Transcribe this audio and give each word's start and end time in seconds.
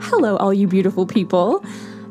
Hello, 0.00 0.36
all 0.36 0.54
you 0.54 0.66
beautiful 0.66 1.06
people. 1.06 1.64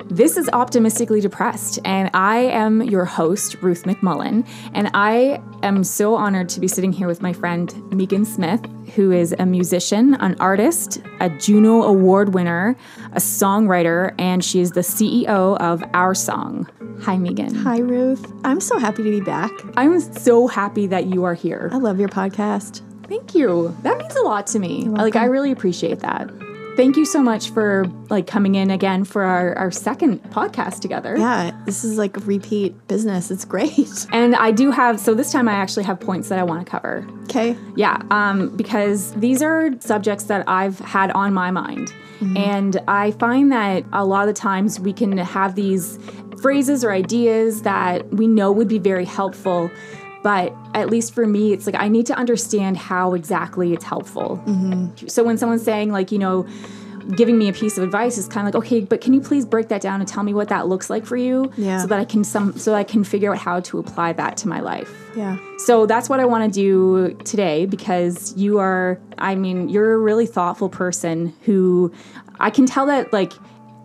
This 0.07 0.37
is 0.37 0.47
Optimistically 0.53 1.19
Depressed, 1.19 1.79
and 1.83 2.11
I 2.13 2.37
am 2.37 2.83
your 2.83 3.05
host, 3.05 3.55
Ruth 3.61 3.85
McMullen. 3.85 4.47
And 4.73 4.91
I 4.93 5.41
am 5.63 5.83
so 5.83 6.13
honored 6.13 6.47
to 6.49 6.59
be 6.59 6.67
sitting 6.67 6.93
here 6.93 7.07
with 7.07 7.23
my 7.23 7.33
friend 7.33 7.73
Megan 7.91 8.23
Smith, 8.23 8.63
who 8.95 9.11
is 9.11 9.33
a 9.39 9.47
musician, 9.47 10.13
an 10.15 10.35
artist, 10.39 11.01
a 11.19 11.29
Juno 11.29 11.81
Award 11.81 12.35
winner, 12.35 12.77
a 13.13 13.19
songwriter, 13.19 14.13
and 14.19 14.45
she 14.45 14.59
is 14.59 14.73
the 14.73 14.81
CEO 14.81 15.57
of 15.57 15.83
Our 15.95 16.13
Song. 16.13 16.69
Hi, 17.01 17.17
Megan. 17.17 17.55
Hi, 17.55 17.79
Ruth. 17.79 18.31
I'm 18.43 18.61
so 18.61 18.77
happy 18.77 19.01
to 19.01 19.09
be 19.09 19.21
back. 19.21 19.51
I'm 19.75 19.99
so 19.99 20.45
happy 20.45 20.85
that 20.85 21.07
you 21.07 21.23
are 21.23 21.33
here. 21.33 21.69
I 21.73 21.77
love 21.77 21.99
your 21.99 22.09
podcast. 22.09 22.81
Thank 23.07 23.33
you. 23.33 23.75
That 23.81 23.97
means 23.97 24.15
a 24.15 24.21
lot 24.21 24.45
to 24.47 24.59
me. 24.59 24.83
Like, 24.83 25.15
I 25.15 25.25
really 25.25 25.51
appreciate 25.51 25.99
that. 26.01 26.29
Thank 26.75 26.97
you 26.97 27.05
so 27.05 27.21
much 27.21 27.51
for 27.51 27.85
like 28.09 28.27
coming 28.27 28.55
in 28.55 28.69
again 28.69 29.05
for 29.05 29.23
our, 29.23 29.55
our 29.55 29.71
second 29.71 30.21
podcast 30.31 30.81
together. 30.81 31.17
Yeah, 31.17 31.51
this 31.65 31.83
is 31.83 31.97
like 31.97 32.17
repeat 32.25 32.87
business. 32.87 33.31
It's 33.31 33.45
great. 33.45 34.07
And 34.15 34.35
I 34.35 34.51
do 34.51 34.71
have 34.71 34.99
so 34.99 35.13
this 35.13 35.31
time 35.31 35.49
I 35.49 35.53
actually 35.53 35.83
have 35.83 35.99
points 35.99 36.29
that 36.29 36.39
I 36.39 36.43
want 36.43 36.65
to 36.65 36.69
cover. 36.69 37.07
Okay. 37.23 37.57
Yeah, 37.75 38.01
um, 38.11 38.55
because 38.55 39.11
these 39.13 39.41
are 39.41 39.71
subjects 39.81 40.25
that 40.25 40.47
I've 40.47 40.79
had 40.79 41.11
on 41.11 41.33
my 41.33 41.51
mind. 41.51 41.93
And 42.35 42.81
I 42.87 43.11
find 43.11 43.51
that 43.51 43.83
a 43.93 44.05
lot 44.05 44.27
of 44.27 44.33
the 44.33 44.39
times 44.39 44.79
we 44.79 44.93
can 44.93 45.17
have 45.17 45.55
these 45.55 45.99
phrases 46.41 46.83
or 46.83 46.91
ideas 46.91 47.61
that 47.63 48.07
we 48.13 48.27
know 48.27 48.51
would 48.51 48.67
be 48.67 48.79
very 48.79 49.05
helpful. 49.05 49.69
But 50.25 50.55
at 50.73 50.89
least 50.89 51.13
for 51.13 51.27
me, 51.27 51.53
it's 51.53 51.67
like 51.67 51.75
I 51.75 51.87
need 51.87 52.07
to 52.07 52.15
understand 52.15 52.77
how 52.77 53.13
exactly 53.13 53.73
it's 53.73 53.83
helpful. 53.83 54.41
Mm-hmm. 54.47 55.07
So 55.07 55.23
when 55.23 55.37
someone's 55.37 55.61
saying, 55.61 55.91
like, 55.91 56.11
you 56.11 56.17
know, 56.17 56.47
giving 57.15 57.37
me 57.37 57.47
a 57.47 57.53
piece 57.53 57.77
of 57.77 57.83
advice 57.83 58.17
is 58.17 58.27
kind 58.27 58.47
of 58.47 58.55
like, 58.55 58.65
okay, 58.65 58.79
but 58.79 59.01
can 59.01 59.13
you 59.13 59.21
please 59.21 59.45
break 59.45 59.67
that 59.67 59.81
down 59.81 59.99
and 59.99 60.09
tell 60.09 60.23
me 60.23 60.33
what 60.33 60.49
that 60.49 60.67
looks 60.67 60.89
like 60.89 61.05
for 61.05 61.15
you? 61.15 61.53
Yeah. 61.57 61.79
So 61.79 61.85
that 61.85 61.99
I 61.99 62.05
can 62.05 62.23
some 62.23 62.57
so 62.57 62.73
I 62.73 62.83
can 62.83 63.03
figure 63.03 63.31
out 63.31 63.37
how 63.37 63.59
to 63.59 63.77
apply 63.77 64.13
that 64.13 64.35
to 64.37 64.47
my 64.47 64.61
life. 64.61 64.91
Yeah. 65.15 65.37
So 65.59 65.85
that's 65.85 66.09
what 66.09 66.19
I 66.19 66.25
want 66.25 66.51
to 66.51 66.59
do 66.59 67.15
today 67.23 67.67
because 67.67 68.35
you 68.35 68.57
are, 68.57 68.99
I 69.19 69.35
mean, 69.35 69.69
you're 69.69 69.93
a 69.93 69.99
really 69.99 70.25
thoughtful 70.25 70.69
person 70.69 71.35
who 71.43 71.93
I 72.39 72.49
can 72.49 72.65
tell 72.65 72.87
that, 72.87 73.13
like, 73.13 73.33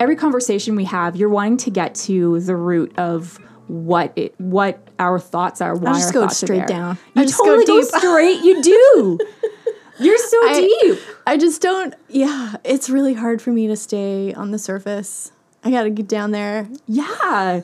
every 0.00 0.16
conversation 0.16 0.74
we 0.74 0.84
have, 0.84 1.16
you're 1.16 1.28
wanting 1.28 1.58
to 1.58 1.70
get 1.70 1.94
to 2.06 2.40
the 2.40 2.56
root 2.56 2.98
of 2.98 3.38
what 3.66 4.14
it, 4.16 4.34
what 4.40 4.89
our 5.00 5.18
thoughts 5.18 5.60
are. 5.60 5.74
Why 5.74 5.90
I'll 5.90 5.96
just 5.96 6.12
go 6.14 6.28
straight 6.28 6.66
down. 6.68 6.98
You 7.14 7.22
I 7.22 7.24
just 7.24 7.38
go 7.38 7.46
totally 7.46 7.66
go, 7.66 7.80
deep. 7.80 7.90
straight. 7.90 8.40
You 8.44 8.62
do. 8.62 9.18
You're 9.98 10.18
so 10.18 10.36
I- 10.48 10.78
deep. 10.82 10.98
I 11.26 11.36
just 11.36 11.60
don't, 11.60 11.94
yeah, 12.08 12.56
it's 12.64 12.88
really 12.88 13.14
hard 13.14 13.42
for 13.42 13.50
me 13.50 13.66
to 13.66 13.76
stay 13.76 14.32
on 14.34 14.50
the 14.50 14.58
surface. 14.58 15.32
I 15.62 15.70
got 15.70 15.82
to 15.82 15.90
get 15.90 16.08
down 16.08 16.30
there. 16.30 16.66
Yeah, 16.86 17.60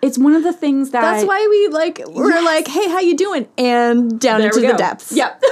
it's 0.00 0.16
one 0.18 0.34
of 0.34 0.42
the 0.42 0.52
things 0.54 0.90
that 0.92 1.02
That's 1.02 1.26
why 1.26 1.46
we 1.50 1.68
like, 1.68 2.00
we're 2.08 2.30
Yes. 2.30 2.44
like, 2.44 2.68
hey, 2.68 2.88
how 2.88 3.00
you 3.00 3.16
doing? 3.16 3.46
And 3.58 4.18
down 4.18 4.40
There 4.40 4.48
into 4.48 4.66
the 4.66 4.72
depths. 4.78 5.12
Yep. 5.12 5.42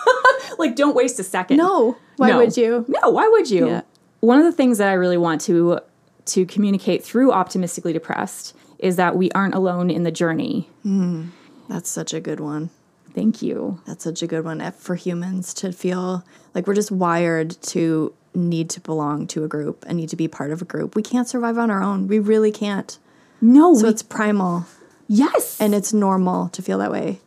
like, 0.58 0.74
don't 0.76 0.96
waste 0.96 1.18
a 1.20 1.24
second. 1.24 1.58
No. 1.58 1.96
Why 2.16 2.30
No. 2.30 2.38
would 2.38 2.56
you? 2.56 2.84
No, 2.88 3.10
why 3.10 3.28
would 3.28 3.48
you? 3.50 3.68
Yeah. 3.68 3.82
One 4.20 4.38
of 4.38 4.44
the 4.44 4.52
things 4.52 4.78
that 4.78 4.88
I 4.88 4.94
really 4.94 5.18
want 5.18 5.40
to 5.42 5.78
to 6.26 6.44
communicate 6.46 7.04
through 7.04 7.30
optimistically 7.30 7.92
depressed 7.92 8.56
is 8.78 8.96
that 8.96 9.16
we 9.16 9.30
aren't 9.32 9.54
alone 9.54 9.90
in 9.90 10.02
the 10.02 10.10
journey. 10.10 10.68
Hmm. 10.82 11.26
That's 11.68 11.90
such 11.90 12.12
a 12.14 12.20
good 12.20 12.40
one. 12.40 12.70
Thank 13.14 13.40
you. 13.42 13.80
That's 13.86 14.04
such 14.04 14.22
a 14.22 14.26
good 14.26 14.44
one 14.44 14.60
for 14.72 14.94
humans 14.94 15.54
to 15.54 15.72
feel 15.72 16.24
like 16.54 16.66
we're 16.66 16.74
just 16.74 16.90
wired 16.90 17.50
to 17.62 18.12
need 18.34 18.68
to 18.70 18.80
belong 18.80 19.26
to 19.28 19.42
a 19.44 19.48
group 19.48 19.84
and 19.88 19.96
need 19.96 20.10
to 20.10 20.16
be 20.16 20.28
part 20.28 20.50
of 20.52 20.60
a 20.60 20.66
group. 20.66 20.94
We 20.94 21.02
can't 21.02 21.26
survive 21.26 21.56
on 21.56 21.70
our 21.70 21.82
own. 21.82 22.06
We 22.08 22.18
really 22.18 22.52
can't. 22.52 22.98
No, 23.40 23.74
So 23.74 23.84
we- 23.84 23.88
it's 23.90 24.02
primal 24.02 24.66
yes. 25.08 25.58
and 25.60 25.74
it's 25.74 25.92
normal 25.94 26.48
to 26.50 26.60
feel 26.62 26.78
that 26.78 26.92
way 26.92 27.20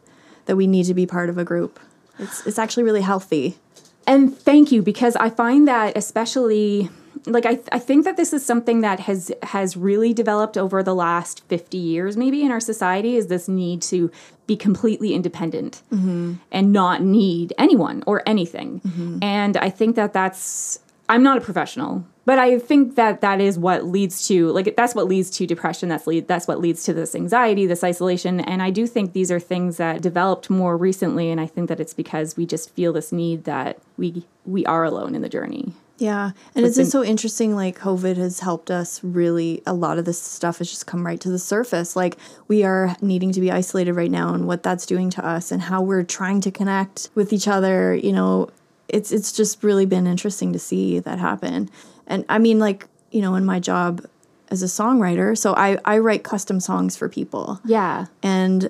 that 0.46 0.56
we 0.56 0.68
need 0.68 0.86
to 0.86 0.94
be 0.94 1.06
part 1.08 1.30
of 1.30 1.38
a 1.40 1.44
group. 1.44 1.80
It's 2.20 2.46
it's 2.46 2.60
actually 2.60 2.84
really 2.84 3.02
healthy. 3.02 3.58
And 4.06 4.36
thank 4.38 4.72
you 4.72 4.82
because 4.84 5.16
I 5.16 5.30
find 5.30 5.68
that 5.68 5.98
especially 5.98 6.90
like 7.26 7.46
I, 7.46 7.60
I 7.72 7.80
think 7.80 8.06
that 8.06 8.18
this 8.18 8.34
is 8.34 8.46
something 8.46 8.82
that 8.82 9.02
has 9.02 9.32
has 9.44 9.76
really 9.76 10.14
developed 10.14 10.58
over 10.58 10.82
the 10.84 10.96
last 10.96 11.44
50 11.48 11.78
years 11.78 12.18
maybe 12.18 12.44
in 12.44 12.52
our 12.52 12.60
society 12.60 13.16
is 13.16 13.28
this 13.28 13.48
need 13.48 13.82
to 13.84 14.12
be 14.48 14.58
completely 14.58 15.14
independent 15.14 15.84
mm-hmm. 15.92 16.34
and 16.52 16.74
not 16.74 17.04
need 17.04 17.54
anyone 17.60 18.04
or 18.08 18.24
anything. 18.26 18.82
Mm-hmm. 18.82 19.20
And 19.22 19.58
i 19.58 19.70
think 19.70 19.96
that 19.96 20.12
that's 20.14 20.80
i'm 21.08 21.24
not 21.24 21.38
a 21.38 21.42
professional 21.42 22.04
but 22.26 22.40
i 22.40 22.60
think 22.60 22.96
that 22.96 23.22
that 23.22 23.40
is 23.42 23.58
what 23.58 23.86
leads 23.86 24.28
to 24.28 24.50
like 24.50 24.76
that's 24.76 24.96
what 24.96 25.08
leads 25.08 25.30
to 25.32 25.46
depression 25.46 25.90
that's 25.90 26.08
lead 26.08 26.28
that's 26.28 26.48
what 26.48 26.60
leads 26.60 26.84
to 26.84 26.94
this 26.94 27.16
anxiety 27.16 27.66
this 27.66 27.84
isolation. 27.84 28.40
And 28.40 28.62
i 28.62 28.70
do 28.70 28.88
think 28.88 29.14
these 29.14 29.32
are 29.32 29.40
things 29.40 29.78
that 29.78 30.02
developed 30.02 30.50
more 30.50 30.78
recently 30.78 31.30
and 31.30 31.40
i 31.40 31.48
think 31.48 31.70
that 31.70 31.80
it's 31.80 31.94
because 31.94 32.38
we 32.38 32.46
just 32.46 32.72
feel 32.76 32.94
this 32.94 33.12
need 33.12 33.44
that 33.46 33.80
we 33.98 34.26
we 34.46 34.66
are 34.66 34.84
alone 34.84 35.16
in 35.16 35.22
the 35.22 35.30
journey 35.30 35.74
Yeah. 36.00 36.32
And 36.56 36.66
it's 36.66 36.78
just 36.78 36.92
so 36.92 37.04
interesting 37.04 37.56
like 37.56 37.78
COVID 37.78 38.18
has 38.18 38.40
helped 38.40 38.72
us 38.72 39.04
really 39.04 39.62
a 39.66 39.74
lot 39.74 39.98
of 39.98 40.06
this 40.06 40.22
stuff 40.22 40.60
has 40.60 40.70
just 40.70 40.88
come 40.88 41.06
right 41.06 41.20
to 41.20 41.30
the 41.30 41.40
surface. 41.40 41.96
Like 41.96 42.18
we 42.48 42.64
are 42.64 42.96
needing 43.02 43.32
to 43.34 43.42
be 43.42 43.52
isolated 43.52 43.94
right 43.94 44.10
now 44.10 44.34
and 44.34 44.48
what 44.48 44.64
that's 44.64 44.86
doing 44.86 45.10
to 45.12 45.26
us 45.26 45.52
and 45.52 45.62
how 45.62 45.82
we're 45.82 46.04
trying 46.04 46.42
to 46.42 46.52
connect 46.52 47.10
with 47.16 47.34
each 47.34 47.48
other, 47.48 47.94
you 47.94 48.14
know, 48.14 48.50
it's 48.88 49.12
it's 49.12 49.32
just 49.32 49.64
really 49.64 49.86
been 49.86 50.08
interesting 50.08 50.54
to 50.54 50.60
see 50.60 51.00
that 51.00 51.20
happen. 51.20 51.70
And 52.08 52.26
I 52.30 52.40
mean 52.40 52.60
like, 52.60 52.88
you 53.12 53.22
know, 53.22 53.36
in 53.36 53.46
my 53.46 53.60
job 53.60 54.06
as 54.50 54.64
a 54.64 54.68
songwriter, 54.68 55.38
so 55.38 55.54
I 55.54 55.78
I 55.86 56.00
write 56.00 56.24
custom 56.24 56.60
songs 56.60 56.98
for 56.98 57.10
people. 57.10 57.60
yeah 57.66 58.08
And 58.24 58.70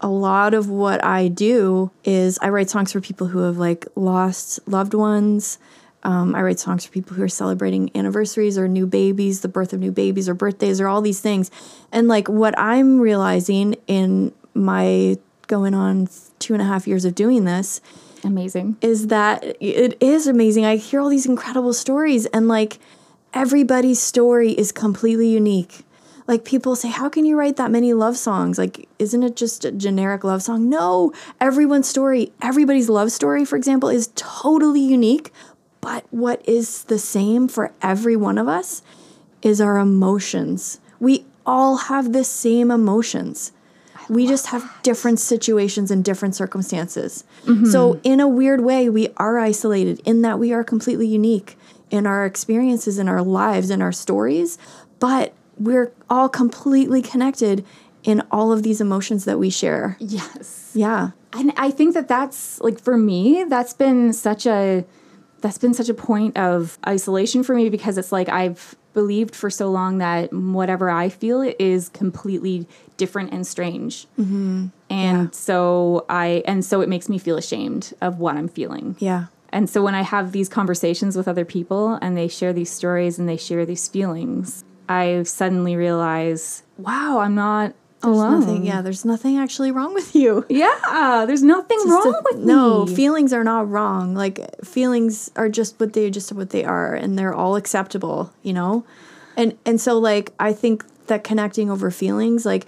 a 0.00 0.08
lot 0.08 0.54
of 0.54 0.68
what 0.70 1.04
I 1.04 1.28
do 1.28 1.90
is 2.04 2.38
I 2.40 2.48
write 2.48 2.70
songs 2.70 2.92
for 2.92 3.00
people 3.00 3.26
who 3.26 3.40
have 3.40 3.58
like 3.58 3.86
lost 3.96 4.60
loved 4.66 4.94
ones. 4.94 5.58
Um, 6.02 6.34
I 6.34 6.42
write 6.42 6.58
songs 6.58 6.86
for 6.86 6.92
people 6.92 7.16
who 7.16 7.22
are 7.22 7.28
celebrating 7.28 7.90
anniversaries 7.94 8.56
or 8.56 8.68
new 8.68 8.86
babies, 8.86 9.42
the 9.42 9.48
birth 9.48 9.72
of 9.72 9.80
new 9.80 9.92
babies 9.92 10.28
or 10.28 10.34
birthdays 10.34 10.80
or 10.80 10.88
all 10.88 11.02
these 11.02 11.20
things. 11.20 11.50
And 11.92 12.08
like 12.08 12.28
what 12.28 12.58
I'm 12.58 13.00
realizing 13.00 13.76
in 13.86 14.32
my 14.54 15.18
going 15.46 15.74
on 15.74 16.08
two 16.38 16.54
and 16.54 16.62
a 16.62 16.64
half 16.64 16.86
years 16.86 17.04
of 17.04 17.14
doing 17.14 17.44
this 17.44 17.80
amazing 18.24 18.76
is 18.80 19.08
that 19.08 19.44
it 19.60 19.96
is 20.00 20.26
amazing. 20.26 20.64
I 20.64 20.76
hear 20.76 21.00
all 21.00 21.08
these 21.08 21.26
incredible 21.26 21.72
stories, 21.72 22.26
and 22.26 22.48
like 22.48 22.78
everybody's 23.34 24.00
story 24.00 24.52
is 24.52 24.72
completely 24.72 25.28
unique. 25.28 25.84
Like 26.26 26.44
people 26.44 26.76
say, 26.76 26.88
How 26.88 27.08
can 27.08 27.24
you 27.24 27.36
write 27.36 27.56
that 27.56 27.70
many 27.70 27.92
love 27.92 28.16
songs? 28.16 28.58
Like, 28.58 28.88
isn't 28.98 29.22
it 29.22 29.36
just 29.36 29.64
a 29.64 29.72
generic 29.72 30.22
love 30.22 30.42
song? 30.42 30.68
No, 30.68 31.12
everyone's 31.40 31.88
story, 31.88 32.32
everybody's 32.40 32.88
love 32.88 33.10
story, 33.10 33.44
for 33.44 33.56
example, 33.56 33.88
is 33.88 34.10
totally 34.14 34.80
unique. 34.80 35.32
But 35.80 36.04
what 36.10 36.46
is 36.48 36.84
the 36.84 36.98
same 36.98 37.48
for 37.48 37.72
every 37.82 38.16
one 38.16 38.38
of 38.38 38.48
us 38.48 38.82
is 39.42 39.60
our 39.60 39.78
emotions. 39.78 40.80
We 40.98 41.24
all 41.46 41.76
have 41.76 42.12
the 42.12 42.24
same 42.24 42.70
emotions. 42.70 43.52
We 44.08 44.26
just 44.26 44.46
have 44.48 44.70
different 44.82 45.20
situations 45.20 45.90
and 45.90 46.04
different 46.04 46.34
circumstances. 46.34 47.24
Mm-hmm. 47.46 47.66
So, 47.66 48.00
in 48.02 48.18
a 48.20 48.26
weird 48.28 48.60
way, 48.60 48.88
we 48.90 49.08
are 49.16 49.38
isolated 49.38 50.00
in 50.04 50.22
that 50.22 50.38
we 50.38 50.52
are 50.52 50.64
completely 50.64 51.06
unique 51.06 51.56
in 51.90 52.06
our 52.06 52.26
experiences, 52.26 52.98
in 52.98 53.08
our 53.08 53.22
lives, 53.22 53.70
in 53.70 53.80
our 53.80 53.92
stories, 53.92 54.58
but 54.98 55.32
we're 55.58 55.92
all 56.08 56.28
completely 56.28 57.02
connected 57.02 57.64
in 58.02 58.22
all 58.30 58.50
of 58.52 58.62
these 58.62 58.80
emotions 58.80 59.24
that 59.26 59.38
we 59.38 59.50
share. 59.50 59.96
yes 60.00 60.70
Yeah. 60.74 61.10
and 61.32 61.52
i 61.56 61.70
think 61.70 61.94
that 61.94 62.08
that's 62.08 62.60
like 62.60 62.80
for 62.80 62.96
me 62.96 63.44
that's 63.48 63.74
been 63.74 64.12
such 64.12 64.46
a 64.46 64.84
that's 65.40 65.58
been 65.58 65.74
such 65.74 65.88
a 65.88 65.94
point 65.94 66.36
of 66.36 66.78
isolation 66.86 67.42
for 67.42 67.54
me 67.54 67.68
because 67.68 67.98
it's 67.98 68.12
like 68.12 68.28
i've 68.28 68.76
believed 68.92 69.36
for 69.36 69.50
so 69.50 69.70
long 69.70 69.98
that 69.98 70.32
whatever 70.32 70.90
i 70.90 71.08
feel 71.08 71.42
is 71.58 71.88
completely 71.90 72.66
different 72.96 73.32
and 73.32 73.46
strange. 73.46 74.06
Mm-hmm. 74.18 74.66
And 74.90 75.34
so 75.34 76.04
i 76.08 76.42
and 76.46 76.64
so 76.64 76.80
it 76.80 76.88
makes 76.88 77.08
me 77.08 77.18
feel 77.18 77.38
ashamed 77.38 77.94
of 78.00 78.18
what 78.18 78.36
i'm 78.36 78.48
feeling. 78.48 78.96
Yeah. 78.98 79.26
and 79.50 79.70
so 79.70 79.82
when 79.82 79.94
i 79.94 80.02
have 80.02 80.32
these 80.32 80.48
conversations 80.48 81.16
with 81.16 81.28
other 81.28 81.44
people 81.44 81.94
and 82.02 82.16
they 82.16 82.28
share 82.28 82.52
these 82.52 82.70
stories 82.70 83.18
and 83.18 83.28
they 83.28 83.36
share 83.36 83.64
these 83.64 83.88
feelings 83.88 84.64
i 84.88 85.22
suddenly 85.22 85.76
realize 85.76 86.62
wow 86.76 87.20
i'm 87.20 87.34
not 87.34 87.74
There's 88.02 88.16
alone 88.16 88.40
nothing, 88.40 88.64
yeah, 88.64 88.82
there's 88.82 89.04
nothing 89.04 89.38
actually 89.38 89.70
wrong 89.70 89.94
with 89.94 90.14
you. 90.14 90.46
yeah 90.50 91.24
there's 91.26 91.42
nothing 91.42 91.78
wrong 91.86 92.02
Just 92.04 92.18
a- 92.20 92.22
with 92.36 92.44
no 92.44 92.86
me 92.86 92.94
feelings 92.94 93.32
are 93.32 93.44
not 93.44 93.68
wrong 93.68 94.14
like 94.14 94.64
feelings 94.64 95.30
are 95.36 95.48
just 95.48 95.78
what 95.78 95.92
they 95.92 96.10
just 96.10 96.32
what 96.32 96.50
they 96.50 96.64
are 96.64 96.94
and 96.94 97.18
they're 97.18 97.34
all 97.34 97.56
acceptable 97.56 98.32
you 98.42 98.52
know 98.52 98.84
and 99.36 99.56
and 99.66 99.80
so 99.80 99.98
like 99.98 100.32
i 100.40 100.52
think 100.52 100.84
that 101.06 101.24
connecting 101.24 101.70
over 101.70 101.90
feelings 101.90 102.46
like 102.46 102.66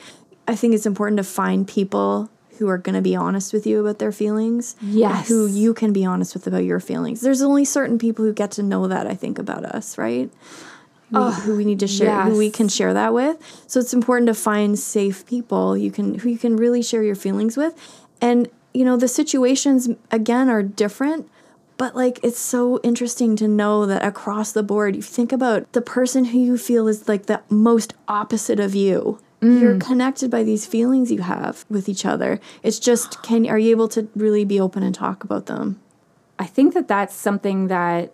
i 0.48 0.54
think 0.54 0.74
it's 0.74 0.86
important 0.86 1.16
to 1.16 1.24
find 1.24 1.66
people 1.66 2.24
who 2.24 2.62
who 2.62 2.68
are 2.68 2.78
going 2.78 2.94
to 2.94 3.02
be 3.02 3.16
honest 3.16 3.52
with 3.52 3.66
you 3.66 3.80
about 3.80 3.98
their 3.98 4.12
feelings. 4.12 4.76
Yes. 4.80 5.26
Who 5.26 5.46
you 5.46 5.74
can 5.74 5.92
be 5.92 6.04
honest 6.04 6.32
with 6.32 6.46
about 6.46 6.62
your 6.62 6.78
feelings. 6.78 7.20
There's 7.20 7.42
only 7.42 7.64
certain 7.64 7.98
people 7.98 8.24
who 8.24 8.32
get 8.32 8.52
to 8.52 8.62
know 8.62 8.86
that, 8.86 9.04
I 9.06 9.14
think, 9.14 9.40
about 9.40 9.64
us, 9.64 9.98
right? 9.98 10.30
Who, 11.12 11.30
who 11.30 11.56
we 11.56 11.64
need 11.64 11.80
to 11.80 11.86
share, 11.86 12.22
who 12.22 12.38
we 12.38 12.50
can 12.50 12.68
share 12.68 12.94
that 12.94 13.12
with. 13.12 13.36
So 13.66 13.80
it's 13.80 13.92
important 13.92 14.28
to 14.28 14.34
find 14.34 14.78
safe 14.78 15.26
people 15.26 15.76
you 15.76 15.90
can 15.90 16.18
who 16.18 16.30
you 16.30 16.38
can 16.38 16.56
really 16.56 16.82
share 16.82 17.02
your 17.02 17.14
feelings 17.14 17.56
with. 17.56 17.74
And 18.20 18.48
you 18.72 18.84
know, 18.84 18.96
the 18.96 19.08
situations 19.08 19.90
again 20.10 20.48
are 20.48 20.62
different, 20.62 21.28
but 21.76 21.94
like 21.94 22.18
it's 22.22 22.38
so 22.38 22.80
interesting 22.82 23.36
to 23.36 23.48
know 23.48 23.86
that 23.86 24.04
across 24.04 24.52
the 24.52 24.62
board, 24.62 24.96
you 24.96 25.02
think 25.02 25.32
about 25.32 25.70
the 25.72 25.82
person 25.82 26.26
who 26.26 26.38
you 26.38 26.56
feel 26.56 26.88
is 26.88 27.08
like 27.08 27.26
the 27.26 27.42
most 27.50 27.94
opposite 28.08 28.60
of 28.60 28.74
you. 28.74 29.18
You're 29.42 29.74
mm. 29.74 29.80
connected 29.80 30.30
by 30.30 30.44
these 30.44 30.66
feelings 30.66 31.10
you 31.10 31.22
have 31.22 31.64
with 31.68 31.88
each 31.88 32.06
other. 32.06 32.38
It's 32.62 32.78
just 32.78 33.24
can 33.24 33.48
are 33.48 33.58
you 33.58 33.72
able 33.72 33.88
to 33.88 34.08
really 34.14 34.44
be 34.44 34.60
open 34.60 34.84
and 34.84 34.94
talk 34.94 35.24
about 35.24 35.46
them? 35.46 35.80
I 36.38 36.46
think 36.46 36.74
that 36.74 36.86
that's 36.86 37.14
something 37.14 37.66
that 37.66 38.12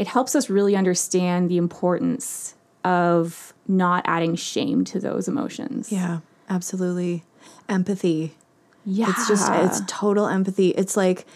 it 0.00 0.06
helps 0.06 0.34
us 0.34 0.48
really 0.48 0.74
understand 0.74 1.50
the 1.50 1.58
importance 1.58 2.54
of 2.84 3.52
not 3.68 4.02
adding 4.06 4.34
shame 4.34 4.82
to 4.82 4.98
those 4.98 5.28
emotions. 5.28 5.92
Yeah, 5.92 6.20
absolutely. 6.48 7.22
Empathy. 7.68 8.34
Yeah. 8.86 9.10
It's 9.10 9.28
just 9.28 9.46
it's 9.52 9.82
total 9.86 10.26
empathy. 10.26 10.70
It's 10.70 10.96
like 10.96 11.26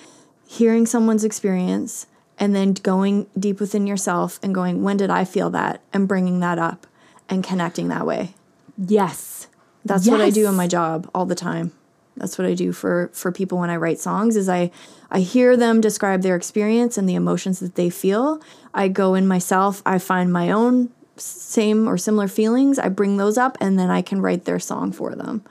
hearing 0.48 0.86
someone's 0.86 1.24
experience 1.24 2.06
and 2.38 2.56
then 2.56 2.72
going 2.72 3.26
deep 3.38 3.60
within 3.60 3.86
yourself 3.86 4.40
and 4.42 4.54
going, 4.54 4.82
when 4.82 4.96
did 4.96 5.10
I 5.10 5.26
feel 5.26 5.50
that? 5.50 5.82
And 5.92 6.08
bringing 6.08 6.40
that 6.40 6.58
up 6.58 6.86
and 7.28 7.44
connecting 7.44 7.88
that 7.88 8.06
way. 8.06 8.34
yes. 8.78 9.46
That's 9.84 10.08
what 10.08 10.22
I 10.22 10.30
do 10.30 10.48
in 10.48 10.54
my 10.54 10.66
job 10.66 11.10
all 11.14 11.26
the 11.26 11.34
time. 11.34 11.72
That's 12.16 12.38
what 12.38 12.46
I 12.46 12.54
do 12.54 12.72
for 12.72 13.10
for 13.12 13.32
people 13.32 13.58
when 13.58 13.70
I 13.70 13.76
write 13.76 13.98
songs 13.98 14.36
is 14.36 14.48
I 14.48 14.70
I 15.10 15.20
hear 15.20 15.56
them 15.56 15.80
describe 15.80 16.22
their 16.22 16.36
experience 16.36 16.96
and 16.96 17.08
the 17.08 17.14
emotions 17.14 17.60
that 17.60 17.74
they 17.74 17.90
feel. 17.90 18.40
I 18.72 18.88
go 18.88 19.14
in 19.14 19.26
myself, 19.26 19.82
I 19.84 19.98
find 19.98 20.32
my 20.32 20.50
own 20.50 20.90
same 21.16 21.88
or 21.88 21.96
similar 21.96 22.28
feelings, 22.28 22.78
I 22.78 22.88
bring 22.88 23.16
those 23.16 23.38
up 23.38 23.56
and 23.60 23.78
then 23.78 23.90
I 23.90 24.02
can 24.02 24.20
write 24.20 24.44
their 24.44 24.58
song 24.58 24.92
for 24.92 25.14
them. 25.14 25.42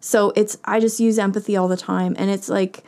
So 0.00 0.32
it's 0.36 0.58
I 0.64 0.80
just 0.80 1.00
use 1.00 1.18
empathy 1.18 1.56
all 1.56 1.68
the 1.68 1.76
time 1.76 2.14
and 2.18 2.30
it's 2.30 2.48
like 2.48 2.84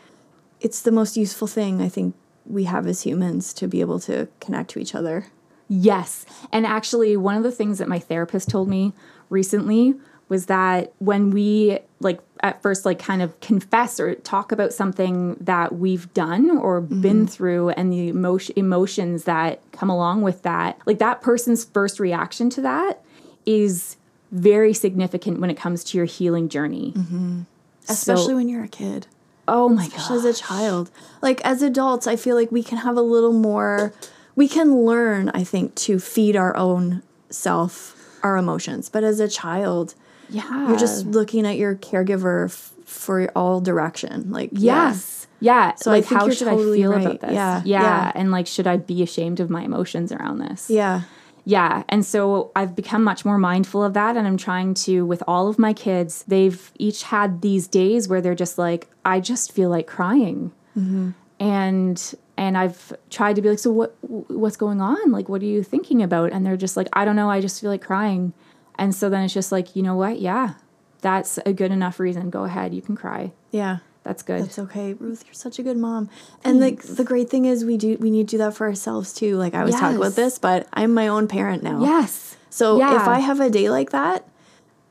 it's 0.60 0.82
the 0.82 0.92
most 0.92 1.16
useful 1.16 1.48
thing 1.48 1.80
I 1.80 1.88
think 1.88 2.14
we 2.46 2.64
have 2.64 2.86
as 2.86 3.02
humans 3.02 3.52
to 3.54 3.68
be 3.68 3.80
able 3.80 4.00
to 4.00 4.28
connect 4.40 4.70
to 4.70 4.78
each 4.80 4.94
other. 4.94 5.26
Yes. 5.68 6.26
And 6.50 6.66
actually, 6.66 7.16
one 7.16 7.36
of 7.36 7.42
the 7.42 7.52
things 7.52 7.78
that 7.78 7.88
my 7.88 7.98
therapist 7.98 8.50
told 8.50 8.68
me 8.68 8.92
recently 9.30 9.94
was 10.32 10.46
that 10.46 10.94
when 10.98 11.30
we 11.30 11.78
like 12.00 12.18
at 12.40 12.62
first 12.62 12.86
like 12.86 12.98
kind 12.98 13.20
of 13.20 13.38
confess 13.40 14.00
or 14.00 14.14
talk 14.14 14.50
about 14.50 14.72
something 14.72 15.34
that 15.38 15.74
we've 15.74 16.12
done 16.14 16.56
or 16.56 16.80
mm-hmm. 16.80 17.02
been 17.02 17.26
through 17.26 17.68
and 17.68 17.92
the 17.92 18.08
emotion 18.08 18.54
emotions 18.56 19.24
that 19.24 19.60
come 19.72 19.90
along 19.90 20.22
with 20.22 20.40
that, 20.40 20.80
like 20.86 20.98
that 21.00 21.20
person's 21.20 21.66
first 21.66 22.00
reaction 22.00 22.48
to 22.48 22.62
that 22.62 23.04
is 23.44 23.96
very 24.30 24.72
significant 24.72 25.38
when 25.38 25.50
it 25.50 25.56
comes 25.58 25.84
to 25.84 25.98
your 25.98 26.06
healing 26.06 26.48
journey. 26.48 26.94
Mm-hmm. 26.96 27.42
Especially 27.90 28.32
when 28.32 28.48
you're 28.48 28.64
a 28.64 28.68
kid. 28.68 29.08
Oh 29.46 29.68
my 29.68 29.86
god. 29.88 30.12
as 30.12 30.24
a 30.24 30.32
child. 30.32 30.90
Like 31.20 31.42
as 31.42 31.60
adults, 31.60 32.06
I 32.06 32.16
feel 32.16 32.36
like 32.36 32.50
we 32.50 32.62
can 32.62 32.78
have 32.78 32.96
a 32.96 33.02
little 33.02 33.34
more. 33.34 33.92
We 34.34 34.48
can 34.48 34.86
learn, 34.86 35.28
I 35.34 35.44
think, 35.44 35.74
to 35.74 35.98
feed 35.98 36.36
our 36.36 36.56
own 36.56 37.02
self 37.28 37.98
our 38.22 38.36
emotions. 38.36 38.88
But 38.88 39.04
as 39.04 39.20
a 39.20 39.28
child, 39.28 39.94
Yeah. 40.32 40.68
you're 40.68 40.78
just 40.78 41.06
looking 41.06 41.46
at 41.46 41.56
your 41.56 41.76
caregiver 41.76 42.46
f- 42.46 42.72
for 42.84 43.30
all 43.36 43.60
direction. 43.60 44.30
Like. 44.30 44.50
Yes. 44.52 45.26
Yeah. 45.40 45.74
So 45.74 45.90
I 45.90 45.96
like 45.96 46.04
how 46.06 46.30
should 46.30 46.46
totally 46.46 46.80
I 46.80 46.82
feel 46.82 46.92
right. 46.92 47.06
about 47.06 47.20
this? 47.20 47.32
Yeah, 47.32 47.62
yeah. 47.64 47.82
yeah. 47.82 48.12
And 48.14 48.30
like 48.30 48.46
should 48.46 48.66
I 48.66 48.76
be 48.76 49.02
ashamed 49.02 49.40
of 49.40 49.50
my 49.50 49.62
emotions 49.62 50.12
around 50.12 50.38
this? 50.38 50.70
yeah, 50.70 51.02
Yeah. 51.44 51.82
And 51.88 52.06
so 52.06 52.52
I've 52.54 52.76
become 52.76 53.02
much 53.02 53.24
more 53.24 53.38
mindful 53.38 53.82
of 53.82 53.92
that. 53.94 54.16
And 54.16 54.24
I'm 54.26 54.36
trying 54.36 54.74
to, 54.86 55.04
with 55.04 55.22
all 55.26 55.48
of 55.48 55.58
my 55.58 55.72
kids, 55.72 56.24
they've 56.28 56.70
each 56.78 57.02
had 57.02 57.42
these 57.42 57.66
days 57.66 58.08
where 58.08 58.20
they're 58.20 58.36
just 58.36 58.56
like, 58.56 58.88
I 59.04 59.18
just 59.18 59.50
feel 59.50 59.68
like 59.68 59.88
crying. 59.88 60.52
Mm-hmm. 60.78 61.10
And, 61.40 62.14
and 62.36 62.56
I've 62.56 62.92
tried 63.10 63.34
to 63.34 63.42
be 63.42 63.50
like, 63.50 63.58
so 63.58 63.72
what, 63.72 63.96
what's 64.02 64.56
going 64.56 64.80
on? 64.80 65.10
Like, 65.10 65.28
what 65.28 65.42
are 65.42 65.46
you 65.46 65.64
thinking 65.64 66.02
about? 66.02 66.30
And 66.32 66.46
they're 66.46 66.56
just 66.56 66.76
like, 66.76 66.86
I 66.92 67.04
don't 67.04 67.16
know. 67.16 67.28
I 67.28 67.40
just 67.40 67.60
feel 67.60 67.70
like 67.70 67.82
crying. 67.82 68.32
And 68.76 68.94
so 68.94 69.08
then 69.08 69.22
it's 69.24 69.34
just 69.34 69.52
like, 69.52 69.76
you 69.76 69.82
know 69.82 69.94
what? 69.94 70.20
Yeah, 70.20 70.54
that's 71.00 71.38
a 71.46 71.52
good 71.52 71.70
enough 71.72 72.00
reason. 72.00 72.30
Go 72.30 72.44
ahead. 72.44 72.74
You 72.74 72.82
can 72.82 72.96
cry. 72.96 73.32
yeah. 73.50 73.78
That's 74.04 74.24
good. 74.24 74.42
That's 74.42 74.58
okay, 74.58 74.94
Ruth. 74.94 75.22
You're 75.24 75.34
such 75.34 75.60
a 75.60 75.62
good 75.62 75.76
mom. 75.76 76.10
And 76.42 76.58
like 76.58 76.82
the 76.82 77.04
great 77.04 77.30
thing 77.30 77.44
is, 77.44 77.64
we 77.64 77.76
do 77.76 77.96
we 78.00 78.10
need 78.10 78.26
to 78.30 78.32
do 78.32 78.38
that 78.38 78.52
for 78.52 78.66
ourselves 78.66 79.12
too. 79.12 79.36
Like 79.36 79.54
I 79.54 79.62
was 79.62 79.76
talking 79.76 79.96
about 79.96 80.16
this, 80.16 80.38
but 80.40 80.66
I'm 80.72 80.92
my 80.92 81.06
own 81.06 81.28
parent 81.28 81.62
now. 81.62 81.80
yes. 81.80 82.36
So 82.50 82.78
Yeah. 82.80 83.00
if 83.00 83.06
I 83.06 83.20
have 83.20 83.38
a 83.38 83.48
day 83.48 83.70
like 83.70 83.90
that, 83.90 84.26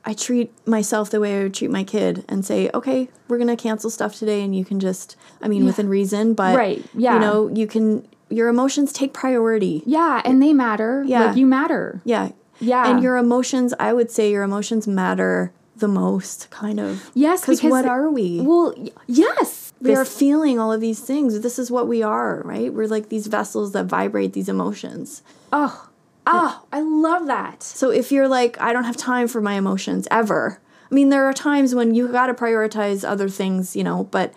I 0.06 0.14
treat 0.14 0.54
myself 0.66 1.10
the 1.10 1.20
way 1.20 1.38
I 1.38 1.44
would 1.44 1.54
treat 1.54 1.70
my 1.72 1.84
kid 1.84 2.24
and 2.30 2.46
say, 2.46 2.70
okay, 2.74 3.10
we're 3.28 3.38
gonna 3.38 3.58
cancel 3.58 3.90
stuff 3.90 4.16
today, 4.16 4.42
and 4.46 4.56
you 4.56 4.64
can 4.64 4.80
just, 4.80 5.18
I 5.42 5.50
mean, 5.50 5.66
within 5.66 5.90
reason, 5.90 6.34
but 6.34 6.56
Right, 6.56 6.82
yeah. 6.96 7.16
you 7.16 7.20
know, 7.20 7.50
you 7.50 7.68
can. 7.68 8.08
Your 8.30 8.48
emotions 8.48 8.94
take 8.94 9.12
priority. 9.12 9.84
Yeah, 9.86 10.22
and 10.24 10.42
they 10.42 10.54
matter. 10.54 11.04
Yeah. 11.06 11.26
Like 11.26 11.36
you 11.36 11.46
matter. 11.46 12.00
Yeah, 12.06 12.30
Yeah. 12.62 12.90
And 12.90 13.04
your 13.04 13.18
emotions, 13.18 13.74
I 13.80 13.92
would 13.92 14.12
say, 14.12 14.32
your 14.32 14.44
emotions 14.44 14.88
matter 14.88 15.52
the 15.76 15.88
most, 15.88 16.50
kind 16.50 16.80
of. 16.80 17.10
Yes, 17.14 17.42
because 17.42 17.64
what 17.64 17.86
are 17.86 18.10
we? 18.10 18.40
Well, 18.40 18.74
yes. 19.08 19.74
we 19.82 19.96
are 19.96 20.06
feeling 20.06 20.60
all 20.60 20.72
of 20.72 20.80
these 20.80 21.02
things. 21.02 21.42
This 21.42 21.60
is 21.60 21.70
what 21.70 21.88
we 21.88 22.02
are, 22.02 22.42
right? 22.46 22.74
We're 22.74 22.88
like 22.88 23.10
these 23.10 23.28
vessels 23.28 23.74
that 23.74 23.86
vibrate 23.86 24.34
these 24.34 24.48
emotions. 24.48 25.24
oh, 25.52 25.90
oh, 26.26 26.64
I 26.72 26.82
love 26.82 27.28
that. 27.28 27.64
So 27.64 27.90
if 27.90 28.12
you're 28.12 28.28
like, 28.28 28.62
I 28.62 28.72
don't 28.72 28.86
have 28.86 28.98
time 28.98 29.28
for 29.28 29.42
my 29.42 29.56
emotions 29.56 30.08
ever. 30.12 30.62
I 30.90 30.94
mean, 30.96 31.10
there 31.10 31.26
are 31.26 31.34
times 31.34 31.74
when 31.74 31.96
you 31.96 32.08
got 32.10 32.28
to 32.28 32.34
prioritize 32.34 33.08
other 33.08 33.30
things, 33.30 33.76
you 33.76 33.84
know, 33.84 34.06
but 34.06 34.34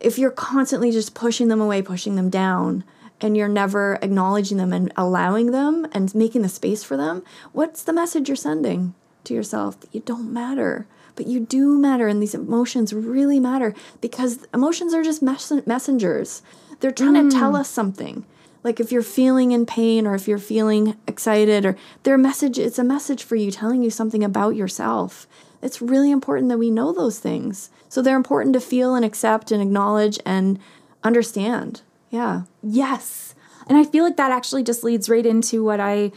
if 0.00 0.18
you're 0.18 0.30
constantly 0.30 0.90
just 0.90 1.14
pushing 1.14 1.48
them 1.48 1.60
away, 1.60 1.80
pushing 1.80 2.16
them 2.16 2.28
down, 2.28 2.84
and 3.20 3.36
you're 3.36 3.48
never 3.48 3.98
acknowledging 4.02 4.58
them 4.58 4.72
and 4.72 4.92
allowing 4.96 5.50
them 5.50 5.86
and 5.92 6.14
making 6.14 6.42
the 6.42 6.48
space 6.48 6.84
for 6.84 6.96
them, 6.96 7.22
what's 7.52 7.82
the 7.82 7.92
message 7.92 8.28
you're 8.28 8.36
sending 8.36 8.94
to 9.24 9.34
yourself 9.34 9.80
that 9.80 9.94
you 9.94 10.00
don't 10.00 10.32
matter? 10.32 10.86
But 11.14 11.26
you 11.26 11.40
do 11.40 11.78
matter, 11.78 12.08
and 12.08 12.22
these 12.22 12.34
emotions 12.34 12.92
really 12.92 13.40
matter 13.40 13.74
because 14.02 14.46
emotions 14.52 14.92
are 14.92 15.02
just 15.02 15.22
mes- 15.22 15.66
messengers. 15.66 16.42
They're 16.80 16.90
trying 16.90 17.30
to 17.30 17.34
tell 17.34 17.52
mm. 17.52 17.60
us 17.60 17.70
something. 17.70 18.26
Like 18.62 18.80
if 18.80 18.92
you're 18.92 19.02
feeling 19.02 19.52
in 19.52 19.64
pain 19.64 20.06
or 20.06 20.14
if 20.14 20.28
you're 20.28 20.38
feeling 20.38 20.96
excited 21.06 21.64
or 21.64 21.76
their 22.02 22.18
message, 22.18 22.58
it's 22.58 22.78
a 22.78 22.84
message 22.84 23.22
for 23.22 23.36
you 23.36 23.50
telling 23.50 23.82
you 23.82 23.90
something 23.90 24.22
about 24.22 24.56
yourself. 24.56 25.26
It's 25.62 25.80
really 25.80 26.10
important 26.10 26.48
that 26.50 26.58
we 26.58 26.70
know 26.70 26.92
those 26.92 27.18
things. 27.18 27.70
So 27.88 28.02
they're 28.02 28.16
important 28.16 28.52
to 28.54 28.60
feel 28.60 28.94
and 28.94 29.04
accept 29.04 29.50
and 29.52 29.62
acknowledge 29.62 30.18
and 30.26 30.58
understand. 31.02 31.80
Yeah. 32.10 32.42
Yes. 32.62 33.34
And 33.66 33.76
I 33.76 33.84
feel 33.84 34.04
like 34.04 34.16
that 34.16 34.30
actually 34.30 34.62
just 34.62 34.84
leads 34.84 35.08
right 35.08 35.26
into 35.26 35.64
what 35.64 35.80
I 35.80 36.12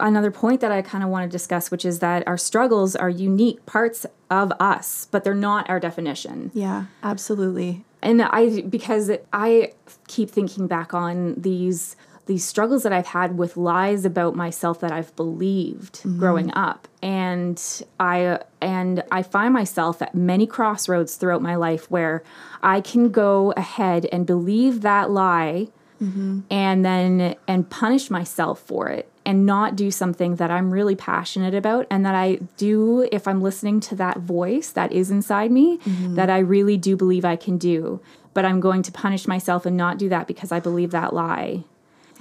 another 0.00 0.30
point 0.30 0.60
that 0.62 0.72
I 0.72 0.80
kind 0.82 1.04
of 1.04 1.10
want 1.10 1.30
to 1.30 1.34
discuss, 1.34 1.70
which 1.70 1.84
is 1.84 1.98
that 1.98 2.26
our 2.26 2.38
struggles 2.38 2.96
are 2.96 3.10
unique 3.10 3.64
parts 3.66 4.06
of 4.30 4.50
us, 4.58 5.06
but 5.10 5.22
they're 5.22 5.34
not 5.34 5.68
our 5.68 5.78
definition. 5.78 6.50
Yeah, 6.54 6.86
absolutely. 7.02 7.84
and 8.02 8.22
I 8.22 8.62
because 8.62 9.10
I 9.32 9.72
keep 10.08 10.30
thinking 10.30 10.66
back 10.66 10.94
on 10.94 11.34
these 11.36 11.96
these 12.26 12.44
struggles 12.44 12.84
that 12.84 12.92
I've 12.92 13.08
had 13.08 13.36
with 13.36 13.56
lies 13.56 14.04
about 14.04 14.36
myself 14.36 14.80
that 14.80 14.92
I've 14.92 15.14
believed 15.16 15.96
mm-hmm. 15.96 16.18
growing 16.18 16.54
up. 16.54 16.86
And 17.02 17.60
I 17.98 18.38
and 18.60 19.02
I 19.10 19.22
find 19.22 19.52
myself 19.52 20.00
at 20.00 20.14
many 20.14 20.46
crossroads 20.46 21.16
throughout 21.16 21.42
my 21.42 21.56
life 21.56 21.90
where 21.90 22.22
I 22.62 22.80
can 22.80 23.10
go 23.10 23.52
ahead 23.56 24.06
and 24.12 24.24
believe 24.24 24.82
that 24.82 25.10
lie 25.10 25.68
mm-hmm. 26.00 26.40
and 26.48 26.84
then 26.84 27.34
and 27.48 27.68
punish 27.68 28.08
myself 28.08 28.60
for 28.60 28.88
it 28.88 29.10
and 29.26 29.44
not 29.44 29.74
do 29.74 29.90
something 29.90 30.36
that 30.36 30.50
I'm 30.50 30.72
really 30.72 30.96
passionate 30.96 31.54
about 31.54 31.86
and 31.90 32.04
that 32.06 32.14
I 32.14 32.38
do 32.56 33.08
if 33.10 33.26
I'm 33.26 33.40
listening 33.40 33.80
to 33.80 33.96
that 33.96 34.18
voice 34.18 34.70
that 34.70 34.92
is 34.92 35.10
inside 35.10 35.50
me 35.50 35.78
mm-hmm. 35.78 36.14
that 36.14 36.30
I 36.30 36.38
really 36.38 36.76
do 36.76 36.96
believe 36.96 37.24
I 37.24 37.36
can 37.36 37.58
do. 37.58 38.00
But 38.34 38.44
I'm 38.44 38.60
going 38.60 38.82
to 38.84 38.92
punish 38.92 39.26
myself 39.26 39.66
and 39.66 39.76
not 39.76 39.98
do 39.98 40.08
that 40.08 40.26
because 40.26 40.52
I 40.52 40.60
believe 40.60 40.92
that 40.92 41.12
lie 41.12 41.64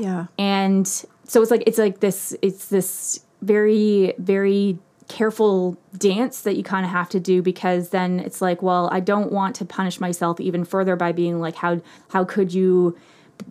Yeah. 0.01 0.25
and 0.37 0.85
so 0.87 1.41
it's 1.41 1.51
like 1.51 1.63
it's 1.67 1.77
like 1.77 1.99
this 1.99 2.35
it's 2.41 2.65
this 2.67 3.23
very 3.41 4.13
very 4.17 4.77
careful 5.07 5.77
dance 5.97 6.41
that 6.41 6.55
you 6.55 6.63
kind 6.63 6.85
of 6.85 6.91
have 6.91 7.09
to 7.09 7.19
do 7.19 7.41
because 7.41 7.89
then 7.89 8.19
it's 8.19 8.41
like 8.41 8.61
well 8.61 8.87
I 8.91 8.99
don't 9.01 9.31
want 9.31 9.55
to 9.57 9.65
punish 9.65 9.99
myself 9.99 10.39
even 10.39 10.63
further 10.63 10.95
by 10.95 11.11
being 11.11 11.39
like 11.41 11.55
how 11.55 11.81
how 12.09 12.23
could 12.23 12.53
you 12.53 12.97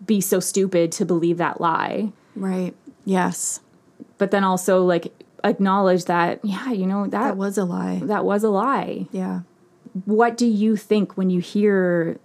be 0.06 0.20
so 0.20 0.40
stupid 0.40 0.90
to 0.92 1.04
believe 1.04 1.36
that 1.38 1.60
lie 1.60 2.12
Right. 2.36 2.74
Yes. 3.04 3.60
but 4.18 4.30
then 4.30 4.44
also 4.44 4.84
like 4.84 5.12
acknowledge 5.44 6.04
that 6.06 6.40
yeah 6.44 6.70
you 6.70 6.86
know 6.86 7.04
that 7.04 7.10
That 7.10 7.36
was 7.36 7.58
a 7.58 7.64
lie. 7.64 8.00
that 8.04 8.24
was 8.24 8.42
a 8.44 8.50
lie 8.50 9.06
Yeah. 9.12 9.40
what 10.04 10.36
do 10.36 10.46
you 10.46 10.76
think 10.76 11.16
when 11.16 11.28
you 11.30 11.40
hear 11.40 12.18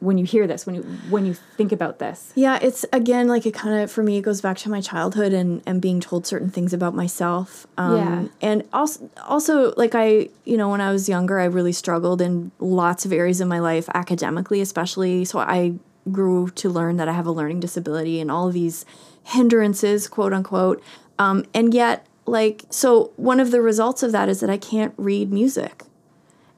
when 0.00 0.16
you 0.18 0.24
hear 0.24 0.46
this 0.46 0.64
when 0.66 0.74
you 0.74 0.82
when 1.10 1.26
you 1.26 1.34
think 1.56 1.72
about 1.72 1.98
this 1.98 2.32
Yeah, 2.34 2.58
it's 2.60 2.84
again 2.92 3.28
like 3.28 3.44
it 3.46 3.52
kind 3.54 3.82
of 3.82 3.90
for 3.92 4.02
me 4.02 4.16
it 4.16 4.22
goes 4.22 4.40
back 4.40 4.56
to 4.58 4.70
my 4.70 4.80
childhood 4.80 5.32
and 5.32 5.62
and 5.66 5.80
being 5.80 6.00
told 6.00 6.26
certain 6.26 6.50
things 6.50 6.72
about 6.72 6.94
myself. 6.94 7.66
Um, 7.78 7.96
Yeah. 7.96 8.24
and 8.40 8.64
also 8.72 9.10
also 9.28 9.74
like 9.76 9.94
I 9.94 10.28
you 10.44 10.56
know 10.56 10.70
when 10.70 10.80
I 10.80 10.90
was 10.90 11.08
younger 11.08 11.38
I 11.38 11.44
really 11.44 11.72
struggled 11.72 12.20
in 12.22 12.50
lots 12.58 13.04
of 13.04 13.12
areas 13.12 13.40
of 13.40 13.48
my 13.48 13.58
life 13.60 13.88
academically 13.94 14.60
especially. 14.60 15.24
So 15.26 15.38
I 15.38 15.74
grew 16.10 16.48
to 16.50 16.70
learn 16.70 16.96
that 16.96 17.08
I 17.08 17.12
have 17.12 17.26
a 17.26 17.30
learning 17.32 17.60
disability 17.60 18.20
and 18.20 18.30
all 18.30 18.48
of 18.48 18.54
these 18.54 18.86
hindrances 19.22 20.08
quote 20.08 20.32
unquote. 20.32 20.82
Um, 21.18 21.44
and 21.52 21.74
yet 21.74 22.06
like 22.26 22.64
so 22.70 23.12
one 23.16 23.38
of 23.38 23.50
the 23.50 23.60
results 23.60 24.02
of 24.02 24.12
that 24.12 24.28
is 24.30 24.40
that 24.40 24.48
I 24.50 24.56
can't 24.56 24.94
read 24.96 25.30
music. 25.30 25.84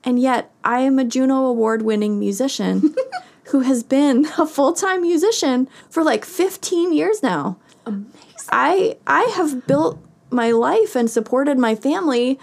And 0.04 0.18
yet, 0.18 0.50
I 0.64 0.80
am 0.80 0.98
a 0.98 1.04
Juno 1.04 1.44
Award 1.46 1.82
winning 1.82 2.18
musician 2.18 2.92
who 3.52 3.60
has 3.60 3.82
been 3.82 4.26
a 4.38 4.46
full 4.46 4.72
time 4.72 5.02
musician 5.02 5.68
for 5.88 6.02
like 6.02 6.24
15 6.24 6.92
years 6.92 7.22
now. 7.22 7.58
amazing 7.86 8.12
I, 8.50 8.96
I 9.06 9.22
have 9.36 9.66
built 9.66 9.98
my 10.30 10.50
life 10.50 10.96
and 10.96 11.10
supported 11.10 11.58
my 11.58 11.74
family 11.74 12.38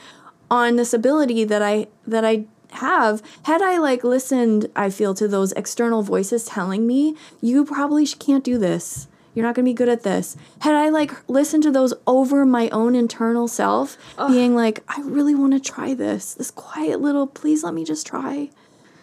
on 0.49 0.75
this 0.75 0.93
ability 0.93 1.43
that 1.43 1.61
I 1.61 1.87
that 2.07 2.23
I 2.23 2.45
have. 2.71 3.21
Had 3.43 3.61
I 3.61 3.77
like 3.77 4.03
listened, 4.03 4.69
I 4.75 4.89
feel 4.89 5.13
to 5.15 5.27
those 5.27 5.51
external 5.53 6.03
voices 6.03 6.45
telling 6.45 6.87
me, 6.87 7.15
you 7.41 7.65
probably 7.65 8.05
can't 8.05 8.43
do 8.43 8.57
this. 8.57 9.07
You're 9.33 9.45
not 9.45 9.55
going 9.55 9.65
to 9.65 9.69
be 9.69 9.75
good 9.75 9.89
at 9.89 10.03
this. 10.03 10.35
Had 10.59 10.75
I 10.75 10.89
like 10.89 11.11
listened 11.29 11.63
to 11.63 11.71
those 11.71 11.93
over 12.07 12.45
my 12.45 12.69
own 12.69 12.95
internal 12.95 13.47
self, 13.47 13.97
being 14.27 14.55
like, 14.55 14.83
I 14.87 15.01
really 15.01 15.35
want 15.35 15.53
to 15.53 15.59
try 15.59 15.93
this. 15.93 16.33
This 16.33 16.51
quiet 16.51 16.99
little, 16.99 17.27
please 17.27 17.63
let 17.63 17.73
me 17.73 17.83
just 17.83 18.07
try. 18.07 18.49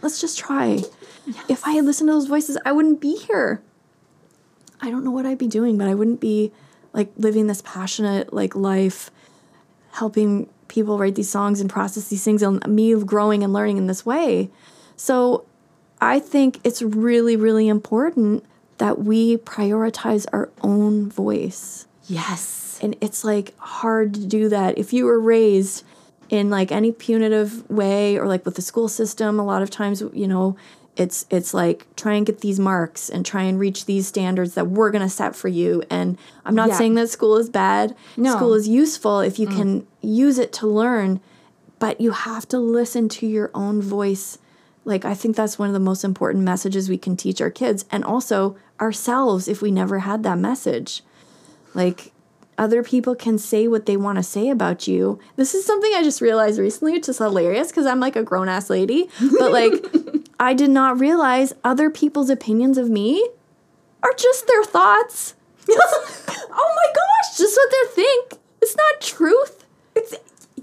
Let's 0.03 0.21
just 0.21 0.39
try. 0.39 0.83
If 1.49 1.67
I 1.67 1.73
had 1.73 1.85
listened 1.85 2.09
to 2.09 2.13
those 2.15 2.27
voices, 2.27 2.59
I 2.65 2.73
wouldn't 2.73 3.01
be 3.01 3.17
here. 3.17 3.63
I 4.81 4.91
don't 4.91 5.05
know 5.05 5.11
what 5.11 5.27
I'd 5.27 5.39
be 5.39 5.49
doing, 5.49 5.79
but 5.79 5.89
I 5.89 5.95
wouldn't 5.95 6.21
be 6.21 6.53
like 6.93 7.11
living 7.17 7.47
this 7.47 7.63
passionate 7.63 8.33
like 8.33 8.55
life, 8.55 9.11
helping 9.93 10.49
people 10.69 10.99
write 10.99 11.15
these 11.15 11.31
songs 11.31 11.61
and 11.61 11.71
process 11.71 12.09
these 12.09 12.25
things, 12.25 12.43
and 12.43 12.65
me 12.69 12.95
growing 12.95 13.43
and 13.43 13.53
learning 13.53 13.79
in 13.79 13.87
this 13.87 14.05
way. 14.05 14.51
So 14.97 15.45
I 16.01 16.19
think 16.21 16.61
it's 16.65 16.83
really, 16.83 17.37
really 17.37 17.69
important 17.69 18.45
that 18.79 18.99
we 18.99 19.39
prioritize 19.39 20.27
our 20.33 20.51
own 20.61 21.09
voice. 21.09 21.87
yes 22.07 22.79
And 22.83 22.97
it's 23.01 23.25
like 23.25 23.59
hard 23.59 24.15
to 24.15 24.27
do 24.27 24.49
that. 24.51 24.77
If 24.77 24.93
you 24.93 25.07
were 25.07 25.21
raised 25.21 25.85
in 26.29 26.51
like 26.51 26.73
any 26.73 26.93
punitive 26.93 27.69
way 27.71 28.19
or 28.19 28.27
like 28.27 28.45
with 28.45 28.57
the 28.57 28.63
school 28.63 28.89
system, 28.89 29.39
a 29.39 29.45
lot 29.45 29.63
of 29.63 29.71
times, 29.71 30.03
you 30.13 30.27
know, 30.27 30.57
it's 30.97 31.27
it's 31.31 31.53
like 31.53 31.87
try 31.97 32.15
and 32.15 32.25
get 32.25 32.41
these 32.41 32.59
marks 32.59 33.11
and 33.11 33.25
try 33.25 33.43
and 33.43 33.61
reach 33.61 33.85
these 33.85 34.07
standards 34.07 34.55
that 34.55 34.69
we're 34.69 34.91
gonna 34.91 35.11
set 35.11 35.37
for 35.37 35.49
you. 35.49 35.83
And 35.91 36.17
I'm 36.45 36.55
not 36.55 36.71
Yeah. 36.71 36.79
saying 36.79 36.95
that 36.95 37.11
school 37.11 37.37
is 37.37 37.51
bad. 37.51 37.95
No. 38.17 38.35
School 38.35 38.55
is 38.55 38.67
useful 38.67 39.21
if 39.21 39.39
you 39.39 39.47
mm. 39.47 39.57
can 39.57 39.87
use 40.01 40.39
it 40.39 40.53
to 40.55 40.67
learn, 40.67 41.21
but 41.79 42.01
you 42.01 42.13
have 42.13 42.49
to 42.49 42.59
listen 42.59 43.09
to 43.11 43.27
your 43.27 43.51
own 43.55 43.83
voice. 43.83 44.39
Like 44.85 45.05
I 45.05 45.15
think 45.15 45.37
that's 45.37 45.59
one 45.59 45.69
of 45.69 45.75
the 45.75 45.81
most 45.81 46.03
important 46.03 46.45
messages 46.45 46.89
we 46.89 46.99
can 46.99 47.17
teach 47.17 47.41
our 47.41 47.51
kids 47.51 47.85
and 47.91 48.03
also 48.03 48.57
ourselves 48.81 49.49
if 49.49 49.61
we 49.61 49.71
never 49.71 50.01
had 50.01 50.23
that 50.23 50.39
message. 50.39 51.03
Like 51.75 52.13
other 52.59 52.83
people 52.83 53.15
can 53.15 53.39
say 53.39 53.69
what 53.69 53.87
they 53.87 53.97
want 53.97 54.17
to 54.17 54.23
say 54.23 54.49
about 54.49 54.89
you. 54.89 55.19
This 55.37 55.55
is 55.55 55.65
something 55.65 55.93
I 55.95 56.03
just 56.03 56.21
realized 56.21 56.59
recently, 56.59 56.93
which 56.93 57.09
is 57.09 57.19
hilarious 57.19 57.69
because 57.69 57.87
I'm 57.87 58.01
like 58.01 58.17
a 58.17 58.23
grown 58.23 58.49
ass 58.49 58.71
lady. 58.71 59.09
But 59.39 59.53
like, 59.53 59.73
I 60.41 60.55
did 60.55 60.71
not 60.71 61.01
realize 61.01 61.55
other 61.65 61.91
people's 61.91 62.31
opinions 62.31 62.79
of 62.79 62.89
me 62.89 63.29
are 64.03 64.15
just 64.15 64.47
their 64.47 64.65
thoughts. 64.65 65.35
oh 65.69 66.75
my 66.77 66.93
gosh, 66.95 67.37
just 67.37 67.57
what 67.57 67.71
they 67.71 68.03
think. 68.03 68.41
It's 68.63 68.77
not 68.77 69.01
truth. 69.01 69.65
It's 69.95 70.15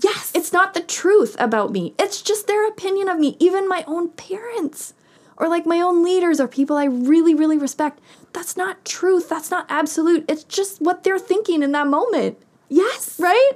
yes, 0.01 0.31
it's 0.33 0.53
not 0.53 0.73
the 0.73 0.81
truth 0.81 1.35
about 1.39 1.71
me. 1.71 1.93
It's 1.99 2.21
just 2.21 2.47
their 2.47 2.67
opinion 2.67 3.09
of 3.09 3.19
me. 3.19 3.37
Even 3.39 3.67
my 3.67 3.83
own 3.87 4.09
parents 4.09 4.93
or 5.37 5.47
like 5.47 5.65
my 5.65 5.79
own 5.81 6.03
leaders 6.03 6.39
or 6.39 6.47
people 6.47 6.77
I 6.77 6.85
really, 6.85 7.33
really 7.35 7.57
respect. 7.57 7.99
That's 8.33 8.55
not 8.57 8.83
truth. 8.85 9.29
That's 9.29 9.51
not 9.51 9.65
absolute. 9.69 10.25
It's 10.29 10.43
just 10.43 10.81
what 10.81 11.03
they're 11.03 11.19
thinking 11.19 11.63
in 11.63 11.71
that 11.73 11.87
moment. 11.87 12.37
yes 12.69 13.19
Right? 13.19 13.51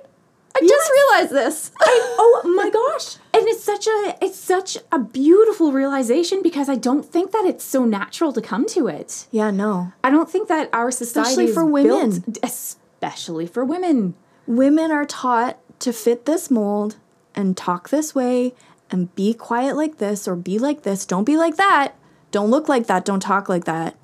I 0.56 0.60
just 0.62 0.92
realized 0.92 1.34
this. 1.34 1.72
oh 1.80 2.42
my 2.56 2.70
gosh 2.72 3.18
and 3.34 3.48
it's 3.48 3.64
such 3.64 3.86
a 3.86 4.18
it's 4.22 4.40
such 4.40 4.76
a 4.92 4.98
beautiful 4.98 5.72
realization 5.72 6.42
because 6.42 6.68
i 6.68 6.74
don't 6.76 7.06
think 7.06 7.32
that 7.32 7.46
it's 7.46 7.64
so 7.64 7.86
natural 7.86 8.34
to 8.34 8.42
come 8.42 8.66
to 8.66 8.88
it 8.88 9.28
yeah, 9.30 9.52
no. 9.52 9.92
i 10.04 10.10
don't 10.10 10.32
think 10.32 10.48
that 10.48 10.68
our 10.74 10.90
society 10.90 11.30
Especially 11.30 11.54
for 11.54 11.64
women. 11.64 12.10
built- 12.22 12.38
especially 12.42 13.46
for 13.46 13.64
women 13.64 14.16
Women 14.48 14.92
are 14.92 15.06
taught 15.06 15.60
to 15.80 15.94
fit 15.94 16.26
this 16.26 16.50
mold 16.50 16.96
and 17.36 17.56
talk 17.56 17.90
this 17.90 18.16
way 18.16 18.56
and 18.92 19.14
be 19.16 19.34
quiet 19.34 19.76
like 19.76 19.98
this 19.98 20.28
or 20.28 20.36
be 20.36 20.58
like 20.60 20.84
this. 20.84 21.06
Don't 21.06 21.24
be 21.26 21.38
like 21.38 21.58
that. 21.58 21.94
Don't 22.32 22.50
look 22.50 22.68
like 22.70 22.88
that. 22.88 23.06
Don't 23.06 23.20
talk 23.22 23.48
like 23.50 23.66
that. 23.66 23.96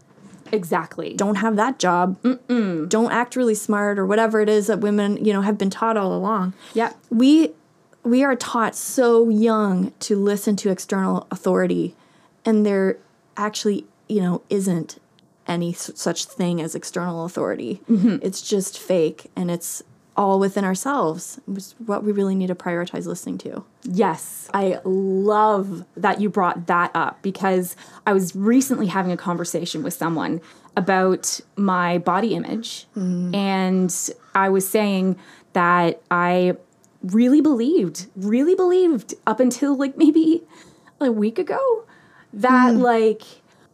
exactly 0.52 1.14
Don't 1.16 1.36
have 1.36 1.56
that 1.56 1.80
job. 1.80 2.22
Mm-mm. 2.22 2.88
Don't 2.90 3.12
act 3.12 3.36
really 3.36 3.56
smart 3.56 3.98
or 4.00 4.06
whatever 4.06 4.40
it 4.42 4.50
is 4.50 4.68
that 4.68 4.80
women, 4.80 5.24
you 5.24 5.34
know, 5.34 5.42
have 5.42 5.58
been 5.58 5.70
taught 5.70 5.98
all 5.98 6.14
along. 6.14 6.54
yeah 6.74 6.94
we 7.10 7.52
we 8.04 8.24
are 8.24 8.36
taught 8.36 8.76
so 8.76 9.30
young 9.30 9.92
to 10.00 10.16
listen 10.18 10.56
to 10.58 10.70
external 10.70 11.26
authority 11.32 11.96
and 12.46 12.66
there 12.66 12.98
actually 13.38 13.86
you 14.10 14.20
know 14.22 14.42
isn't 14.50 15.00
any 15.48 15.72
s- 15.72 15.90
such 15.96 16.26
thing 16.26 16.62
as 16.62 16.76
external 16.76 17.24
authority 17.26 17.80
mm-hmm. 17.90 18.18
it's 18.22 18.42
just 18.42 18.78
fake 18.78 19.32
and 19.36 19.50
it's 19.50 19.82
all 20.16 20.40
within 20.40 20.64
ourselves 20.64 21.40
is 21.56 21.76
what 21.86 22.04
we 22.04 22.12
really 22.12 22.36
need 22.36 22.48
to 22.48 22.56
prioritize 22.56 23.06
listening 23.06 23.38
to. 23.40 23.64
Yes, 23.84 24.50
I 24.54 24.80
love 24.84 25.86
that 25.98 26.22
you 26.22 26.30
brought 26.30 26.68
that 26.68 26.92
up 26.94 27.22
because 27.22 27.76
I 28.06 28.14
was 28.14 28.36
recently 28.36 28.88
having 28.88 29.12
a 29.12 29.18
conversation 29.18 29.84
with 29.84 29.94
someone 29.94 30.42
about 30.78 31.40
my 31.56 31.98
body 31.98 32.36
image. 32.36 32.88
Mm-hmm. 32.96 33.36
And 33.36 34.10
I 34.36 34.50
was 34.50 34.68
saying 34.68 35.18
that 35.54 36.02
I 36.12 36.58
really 37.02 37.42
believed, 37.42 38.08
really 38.16 38.56
believed 38.56 39.14
up 39.28 39.40
until 39.40 39.76
like 39.76 39.98
maybe 39.98 40.44
a 41.00 41.12
week 41.12 41.38
ago 41.38 41.86
that 42.34 42.74
mm. 42.74 42.82
like 42.82 43.24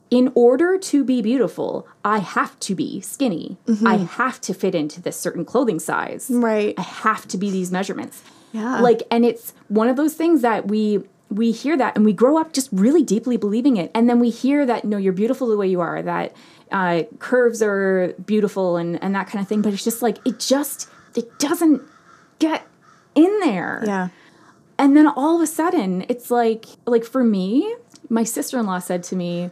in 0.10 0.32
order 0.34 0.78
to 0.78 1.04
be 1.04 1.22
beautiful, 1.22 1.88
I 2.04 2.20
have 2.20 2.60
to 2.62 2.76
be 2.76 3.00
skinny. 3.02 3.58
I 3.86 3.98
have 3.98 4.42
to 4.42 4.54
fit 4.54 4.74
into 4.74 5.02
this 5.02 5.20
certain 5.20 5.46
clothing 5.46 5.80
size. 5.80 6.28
Right. 6.32 6.74
I 6.78 6.82
have 6.82 7.28
to 7.28 7.38
be 7.38 7.52
these 7.52 7.72
measurements. 7.72 8.24
Yeah. 8.52 8.80
Like 8.82 9.04
and 9.12 9.24
it's 9.26 9.54
one 9.68 9.88
of 9.88 9.96
those 9.96 10.16
things 10.16 10.42
that 10.42 10.68
we 10.68 11.04
we 11.30 11.52
hear 11.52 11.78
that 11.78 11.96
and 11.96 12.04
we 12.04 12.14
grow 12.14 12.40
up 12.40 12.54
just 12.54 12.70
really 12.72 13.04
deeply 13.04 13.38
believing 13.38 13.78
it. 13.78 13.92
And 13.94 14.10
then 14.10 14.20
we 14.20 14.32
hear 14.32 14.66
that 14.66 14.84
no, 14.84 14.98
you're 14.98 15.14
beautiful 15.14 15.48
the 15.48 15.58
way 15.58 15.68
you 15.68 15.80
are, 15.82 16.02
that 16.02 16.36
uh, 16.72 17.04
curves 17.20 17.62
are 17.62 18.16
beautiful 18.26 18.78
and, 18.78 19.02
and 19.04 19.14
that 19.14 19.28
kind 19.28 19.42
of 19.42 19.48
thing. 19.48 19.62
But 19.62 19.74
it's 19.74 19.84
just 19.84 20.02
like 20.02 20.18
it 20.26 20.40
just 20.40 20.90
it 21.16 21.38
doesn't 21.38 21.84
get 22.40 22.66
in 23.14 23.40
there. 23.42 23.84
yeah 23.86 24.10
And 24.80 24.98
then 24.98 25.06
all 25.08 25.36
of 25.36 25.42
a 25.42 25.48
sudden, 25.48 26.06
it's 26.10 26.32
like 26.32 26.66
like 26.88 27.06
for 27.06 27.24
me, 27.24 27.76
my 28.10 28.24
sister-in-law 28.24 28.80
said 28.80 29.04
to 29.04 29.16
me, 29.16 29.52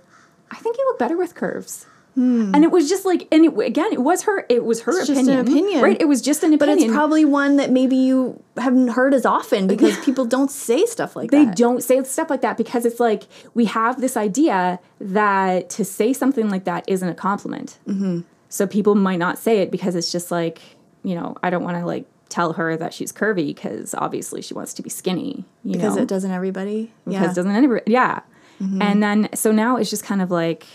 "I 0.51 0.55
think 0.55 0.77
you 0.77 0.85
look 0.85 0.99
better 0.99 1.17
with 1.17 1.35
curves." 1.35 1.85
And 2.17 2.63
it 2.63 2.71
was 2.71 2.89
just 2.89 3.05
like, 3.05 3.27
and 3.31 3.45
it, 3.45 3.55
again, 3.59 3.93
it 3.93 4.01
was 4.01 4.23
her. 4.23 4.43
It 4.49 4.65
was 4.65 4.81
her 4.81 4.91
Hmm. 4.91 4.97
It's 4.97 5.07
just 5.07 5.21
an 5.21 5.39
opinion, 5.39 5.47
opinion. 5.47 5.81
right? 5.83 6.01
It 6.01 6.07
was 6.07 6.19
just 6.19 6.41
an 6.41 6.51
opinion, 6.51 6.77
but 6.77 6.83
it's 6.83 6.91
probably 6.91 7.25
one 7.25 7.57
that 7.57 7.69
maybe 7.69 7.95
you 7.95 8.41
haven't 8.57 8.87
heard 8.87 9.13
as 9.13 9.23
often 9.23 9.67
because 9.67 9.95
people 10.03 10.25
don't 10.25 10.49
say 10.49 10.87
stuff 10.87 11.15
like 11.15 11.29
they 11.29 11.45
that 11.45 11.55
don't 11.55 11.83
say 11.83 12.03
stuff 12.03 12.31
like 12.31 12.41
that 12.41 12.57
because 12.57 12.85
it's 12.87 12.99
like 12.99 13.23
we 13.53 13.65
have 13.65 14.01
this 14.01 14.17
idea 14.17 14.79
that 14.99 15.69
to 15.69 15.85
say 15.85 16.11
something 16.11 16.49
like 16.49 16.63
that 16.63 16.83
isn't 16.87 17.07
a 17.07 17.13
compliment. 17.13 17.77
Mm-hmm. 17.87 18.21
So 18.49 18.65
people 18.65 18.95
might 18.95 19.19
not 19.19 19.37
say 19.37 19.59
it 19.59 19.69
because 19.69 19.93
it's 19.93 20.11
just 20.11 20.31
like, 20.31 20.59
you 21.03 21.13
know, 21.13 21.35
I 21.43 21.51
don't 21.51 21.63
want 21.63 21.77
to 21.77 21.85
like 21.85 22.05
tell 22.29 22.53
her 22.53 22.75
that 22.77 22.95
she's 22.95 23.13
curvy 23.13 23.53
because 23.53 23.93
obviously 23.93 24.41
she 24.41 24.55
wants 24.55 24.73
to 24.73 24.81
be 24.81 24.89
skinny. 24.89 25.45
You 25.63 25.73
because 25.73 25.95
know? 25.95 26.01
it 26.01 26.07
doesn't 26.07 26.31
everybody 26.31 26.91
because 27.05 27.21
yeah 27.21 27.33
doesn't 27.33 27.51
anybody 27.51 27.83
yeah 27.85 28.21
Mm-hmm. 28.61 28.81
and 28.81 29.03
then 29.03 29.29
so 29.35 29.51
now 29.51 29.77
it's 29.77 29.89
just 29.89 30.03
kind 30.03 30.21
of 30.21 30.31
like 30.31 30.65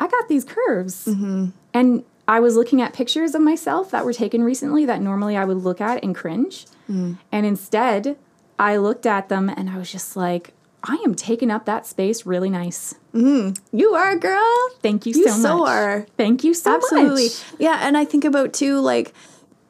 i 0.00 0.08
got 0.08 0.28
these 0.28 0.44
curves. 0.44 1.06
Mm-hmm. 1.06 1.46
And 1.72 2.04
i 2.26 2.40
was 2.40 2.56
looking 2.56 2.80
at 2.82 2.92
pictures 2.92 3.34
of 3.34 3.42
myself 3.42 3.90
that 3.92 4.04
were 4.04 4.12
taken 4.12 4.42
recently 4.42 4.84
that 4.86 5.00
normally 5.00 5.36
i 5.36 5.44
would 5.44 5.58
look 5.58 5.80
at 5.80 6.02
and 6.02 6.14
cringe. 6.14 6.66
Mm. 6.90 7.18
And 7.30 7.46
instead 7.46 8.16
i 8.58 8.76
looked 8.76 9.06
at 9.06 9.28
them 9.28 9.48
and 9.48 9.70
i 9.70 9.76
was 9.78 9.90
just 9.92 10.16
like 10.16 10.52
i 10.84 10.96
am 11.04 11.14
taking 11.14 11.50
up 11.50 11.64
that 11.66 11.86
space 11.86 12.26
really 12.26 12.50
nice. 12.50 12.94
Mm-hmm. 13.14 13.76
You 13.76 13.94
are 13.94 14.16
girl. 14.16 14.68
Thank 14.82 15.06
you, 15.06 15.12
You 15.14 15.28
so 15.28 15.36
so 15.42 15.56
much. 15.58 15.68
are. 15.70 16.06
thank 16.16 16.42
you 16.44 16.54
so 16.54 16.74
absolutely. 16.74 17.24
much. 17.24 17.32
Absolutely. 17.32 17.64
yeah 17.66 17.78
and 17.86 17.96
i 17.96 18.04
think 18.04 18.24
about 18.24 18.52
too 18.52 18.80
like 18.80 19.12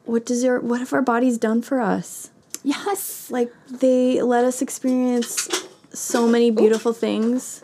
what 0.05 0.25
does 0.25 0.43
your 0.43 0.59
what 0.59 0.79
have 0.79 0.91
our 0.91 1.01
bodies 1.03 1.37
done 1.37 1.61
for 1.61 1.79
us? 1.79 2.31
Yes. 2.63 3.29
Like 3.29 3.51
they 3.69 4.21
let 4.21 4.43
us 4.43 4.61
experience 4.61 5.47
so 5.93 6.27
many 6.27 6.51
beautiful 6.51 6.93
things. 6.93 7.63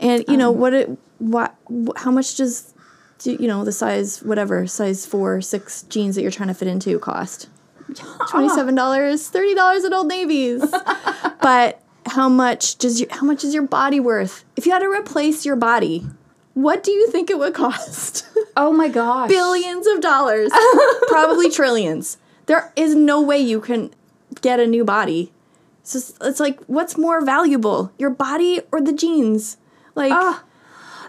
And 0.00 0.24
you 0.28 0.36
know 0.36 0.50
um, 0.50 0.58
what? 0.58 0.74
It 0.74 0.98
what? 1.18 1.54
How 1.96 2.10
much 2.10 2.36
does 2.36 2.74
do, 3.18 3.36
you 3.38 3.46
know 3.46 3.64
the 3.64 3.72
size 3.72 4.22
whatever 4.22 4.66
size 4.66 5.06
four 5.06 5.40
six 5.40 5.82
jeans 5.84 6.14
that 6.14 6.22
you're 6.22 6.30
trying 6.30 6.48
to 6.48 6.54
fit 6.54 6.68
into 6.68 6.98
cost? 6.98 7.48
Twenty 8.28 8.48
seven 8.48 8.74
dollars, 8.74 9.28
thirty 9.28 9.54
dollars 9.54 9.84
at 9.84 9.92
Old 9.92 10.08
Navy's. 10.08 10.64
but 11.42 11.82
how 12.06 12.28
much 12.28 12.76
does 12.78 13.00
your 13.00 13.12
how 13.12 13.26
much 13.26 13.44
is 13.44 13.54
your 13.54 13.62
body 13.62 14.00
worth? 14.00 14.44
If 14.56 14.66
you 14.66 14.72
had 14.72 14.80
to 14.80 14.90
replace 14.90 15.44
your 15.44 15.56
body, 15.56 16.06
what 16.54 16.82
do 16.82 16.90
you 16.90 17.10
think 17.10 17.30
it 17.30 17.38
would 17.38 17.54
cost? 17.54 18.26
Oh 18.56 18.72
my 18.72 18.88
gosh. 18.88 19.28
Billions 19.28 19.86
of 19.86 20.00
dollars, 20.00 20.50
probably 21.08 21.50
trillions. 21.50 22.18
There 22.46 22.72
is 22.74 22.94
no 22.94 23.20
way 23.22 23.38
you 23.38 23.60
can 23.60 23.92
get 24.40 24.60
a 24.60 24.66
new 24.66 24.84
body. 24.84 25.32
It's 25.80 25.92
just, 25.92 26.16
it's 26.22 26.40
like 26.40 26.60
what's 26.66 26.96
more 26.98 27.24
valuable, 27.24 27.92
your 27.98 28.10
body 28.10 28.60
or 28.72 28.80
the 28.80 28.92
jeans? 28.92 29.56
Like 29.94 30.12
Ah, 30.12 30.44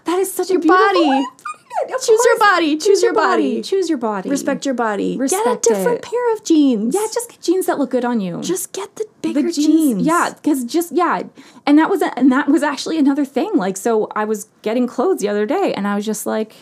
that 0.05 0.19
is 0.19 0.31
such 0.33 0.49
a 0.49 0.53
your 0.53 0.61
beautiful 0.61 0.85
body. 0.85 0.99
of 0.99 1.03
putting 1.05 1.19
it. 1.23 1.29
Of 1.95 2.01
Choose 2.01 2.07
your 2.25 2.37
course. 2.37 2.49
body. 2.51 2.77
Choose 2.77 3.01
your 3.01 3.13
body. 3.13 3.61
Choose 3.61 3.89
your 3.89 3.97
body. 3.97 4.29
respect 4.29 4.65
your 4.65 4.75
body. 4.75 5.17
get 5.17 5.47
a 5.47 5.57
different 5.61 5.99
it. 5.99 6.03
pair 6.03 6.33
of 6.33 6.43
jeans. 6.43 6.93
Yeah, 6.93 7.07
just 7.13 7.29
get 7.31 7.41
jeans 7.41 7.65
that 7.65 7.79
look 7.79 7.91
good 7.91 8.03
on 8.03 8.19
you. 8.19 8.41
just 8.41 8.73
get 8.73 8.93
the 8.97 9.05
the 9.21 9.33
bigger 9.33 9.51
jeans. 9.51 10.05
Yeah, 10.05 10.33
because 10.35 10.65
just 10.65 10.91
yeah, 10.91 11.23
and 11.65 11.77
that 11.79 11.89
was 11.89 12.01
a, 12.01 12.17
and 12.19 12.29
that 12.31 12.49
was 12.49 12.61
actually 12.61 12.97
another 12.97 13.23
thing. 13.23 13.51
Like, 13.55 13.77
so 13.77 14.09
I 14.15 14.25
was 14.25 14.47
getting 14.63 14.85
clothes 14.85 15.21
the 15.21 15.29
other 15.29 15.45
day, 15.45 15.73
and 15.75 15.87
I 15.87 15.95
was 15.95 16.05
just 16.05 16.25
like, 16.25 16.53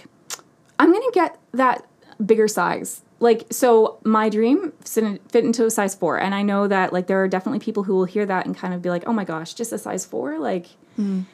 I'm 0.77 0.93
gonna 0.93 1.11
get 1.11 1.37
that 1.53 1.85
bigger 2.23 2.47
size. 2.47 3.01
Like, 3.19 3.47
so 3.51 3.99
my 4.05 4.29
dream 4.29 4.71
fit 4.85 5.43
into 5.43 5.65
a 5.65 5.71
size 5.71 5.93
four, 5.93 6.19
and 6.19 6.33
I 6.33 6.41
know 6.41 6.67
that 6.67 6.93
like 6.93 7.07
there 7.07 7.21
are 7.21 7.27
definitely 7.27 7.59
people 7.59 7.83
who 7.83 7.95
will 7.95 8.05
hear 8.05 8.25
that 8.25 8.45
and 8.45 8.55
kind 8.55 8.73
of 8.73 8.81
be 8.81 8.89
like, 8.89 9.03
oh 9.07 9.13
my 9.13 9.25
gosh, 9.25 9.53
just 9.53 9.71
a 9.71 9.77
size 9.77 10.05
four, 10.05 10.39
like. 10.39 10.67
Mm. 10.97 11.25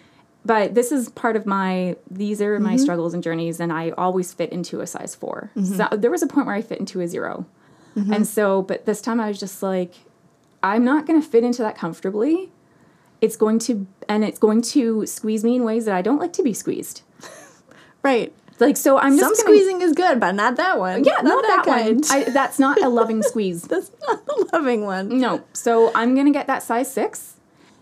But 0.43 0.75
this 0.75 0.91
is 0.91 1.09
part 1.09 1.35
of 1.35 1.47
my. 1.47 1.95
These 2.09 2.39
are 2.39 2.59
my 2.59 2.73
mm-hmm. 2.73 2.77
struggles 2.77 3.15
and 3.15 3.23
journeys, 3.23 3.59
and 3.59 3.73
I 3.73 3.89
always 3.91 4.31
fit 4.31 4.51
into 4.51 4.79
a 4.81 4.85
size 4.85 5.15
4 5.15 5.49
mm-hmm. 5.55 5.73
So 5.73 5.97
there 5.97 6.11
was 6.11 6.21
a 6.21 6.27
point 6.27 6.45
where 6.45 6.55
I 6.55 6.61
fit 6.61 6.79
into 6.79 7.01
a 7.01 7.07
0 7.07 7.47
mm-hmm. 7.97 8.13
and 8.13 8.27
so, 8.27 8.61
but 8.61 8.85
this 8.85 9.01
time 9.01 9.19
I 9.19 9.27
was 9.27 9.39
just 9.39 9.63
like, 9.63 9.95
I'm 10.61 10.85
not 10.85 11.07
going 11.07 11.19
to 11.19 11.27
fit 11.27 11.43
into 11.43 11.63
that 11.63 11.75
comfortably. 11.75 12.51
It's 13.21 13.35
going 13.35 13.57
to, 13.59 13.87
and 14.07 14.23
it's 14.23 14.37
going 14.37 14.61
to 14.61 15.07
squeeze 15.07 15.43
me 15.43 15.55
in 15.55 15.63
ways 15.63 15.85
that 15.85 15.95
I 15.95 16.03
don't 16.03 16.19
like 16.19 16.33
to 16.33 16.43
be 16.43 16.53
squeezed. 16.53 17.01
Right. 18.05 18.31
Like, 18.59 18.77
so 18.77 18.97
I'm 18.97 19.17
just 19.17 19.37
Some 19.37 19.45
gonna, 19.47 19.57
squeezing 19.57 19.81
is 19.81 19.91
good, 19.93 20.19
but 20.19 20.31
not 20.33 20.55
that 20.55 20.79
one. 20.79 21.03
Yeah, 21.03 21.19
not, 21.21 21.43
that, 21.43 21.63
one. 21.67 22.01
kind. 22.01 22.05
I, 22.09 22.23
that's 22.29 22.57
not 22.57 22.81
a 22.81 22.87
loving 22.87 23.21
squeeze. 23.31 23.63
That's 23.63 23.91
not 24.07 24.21
a 24.27 24.55
loving 24.55 24.85
one. 24.85 25.19
No. 25.19 25.43
So 25.53 25.91
I'm 25.93 26.13
going 26.13 26.25
to 26.25 26.31
get 26.31 26.47
that 26.47 26.63
size 26.63 26.91
six. 26.91 27.35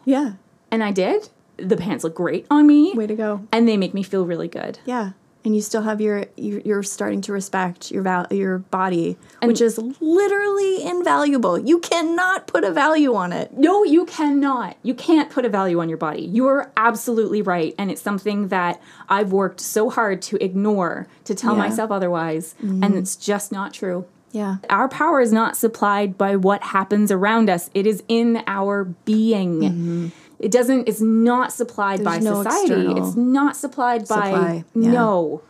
Yeah. 0.05 0.33
And 0.71 0.83
I 0.83 0.91
did. 0.91 1.29
The 1.57 1.77
pants 1.77 2.03
look 2.03 2.15
great 2.15 2.47
on 2.49 2.65
me. 2.65 2.93
Way 2.93 3.05
to 3.07 3.15
go. 3.15 3.47
And 3.51 3.67
they 3.67 3.77
make 3.77 3.93
me 3.93 4.01
feel 4.01 4.25
really 4.25 4.47
good. 4.47 4.79
Yeah. 4.85 5.11
And 5.45 5.53
you 5.53 5.61
still 5.61 5.81
have 5.81 5.99
your 5.99 6.25
you- 6.37 6.61
you're 6.63 6.83
starting 6.83 7.21
to 7.21 7.33
respect 7.33 7.91
your 7.91 8.01
val- 8.01 8.27
your 8.31 8.59
body, 8.59 9.17
which 9.43 9.59
is 9.59 9.77
literally 9.99 10.83
invaluable. 10.83 11.59
You 11.59 11.79
cannot 11.79 12.47
put 12.47 12.63
a 12.63 12.71
value 12.71 13.13
on 13.13 13.33
it. 13.33 13.57
No, 13.57 13.83
you 13.83 14.05
cannot. 14.05 14.77
You 14.83 14.93
can't 14.93 15.29
put 15.29 15.43
a 15.43 15.49
value 15.49 15.79
on 15.81 15.89
your 15.89 15.97
body. 15.97 16.21
You're 16.21 16.71
absolutely 16.77 17.41
right. 17.41 17.75
And 17.77 17.91
it's 17.91 18.01
something 18.01 18.47
that 18.49 18.81
I've 19.09 19.31
worked 19.33 19.59
so 19.59 19.89
hard 19.89 20.21
to 20.23 20.43
ignore, 20.43 21.07
to 21.25 21.35
tell 21.35 21.53
Yeah. 21.53 21.59
myself 21.59 21.91
otherwise. 21.91 22.55
And 22.61 22.83
mm-hmm. 22.83 22.97
it's 22.97 23.15
just 23.15 23.51
not 23.51 23.73
true. 23.73 24.05
Yeah. 24.31 24.57
Our 24.69 24.89
power 24.89 25.21
is 25.21 25.31
not 25.31 25.55
supplied 25.55 26.17
by 26.17 26.35
what 26.37 26.63
happens 26.63 27.11
around 27.11 27.49
us, 27.51 27.69
it 27.75 27.85
is 27.85 28.01
in 28.07 28.41
our 28.47 28.83
being. 28.83 29.59
Mm-hmm. 29.61 30.07
It 30.43 30.51
doesn't, 30.51 30.89
it's 30.89 30.99
not 31.01 31.51
supplied 31.53 32.03
by 32.03 32.17
Mm-hmm. 32.17 32.25
No 32.25 32.43
society. 32.43 32.91
It's 32.99 33.15
not 33.15 33.55
supplied 33.55 34.07
by, 34.07 34.63
yeah. 34.75 34.91
no. 34.91 35.41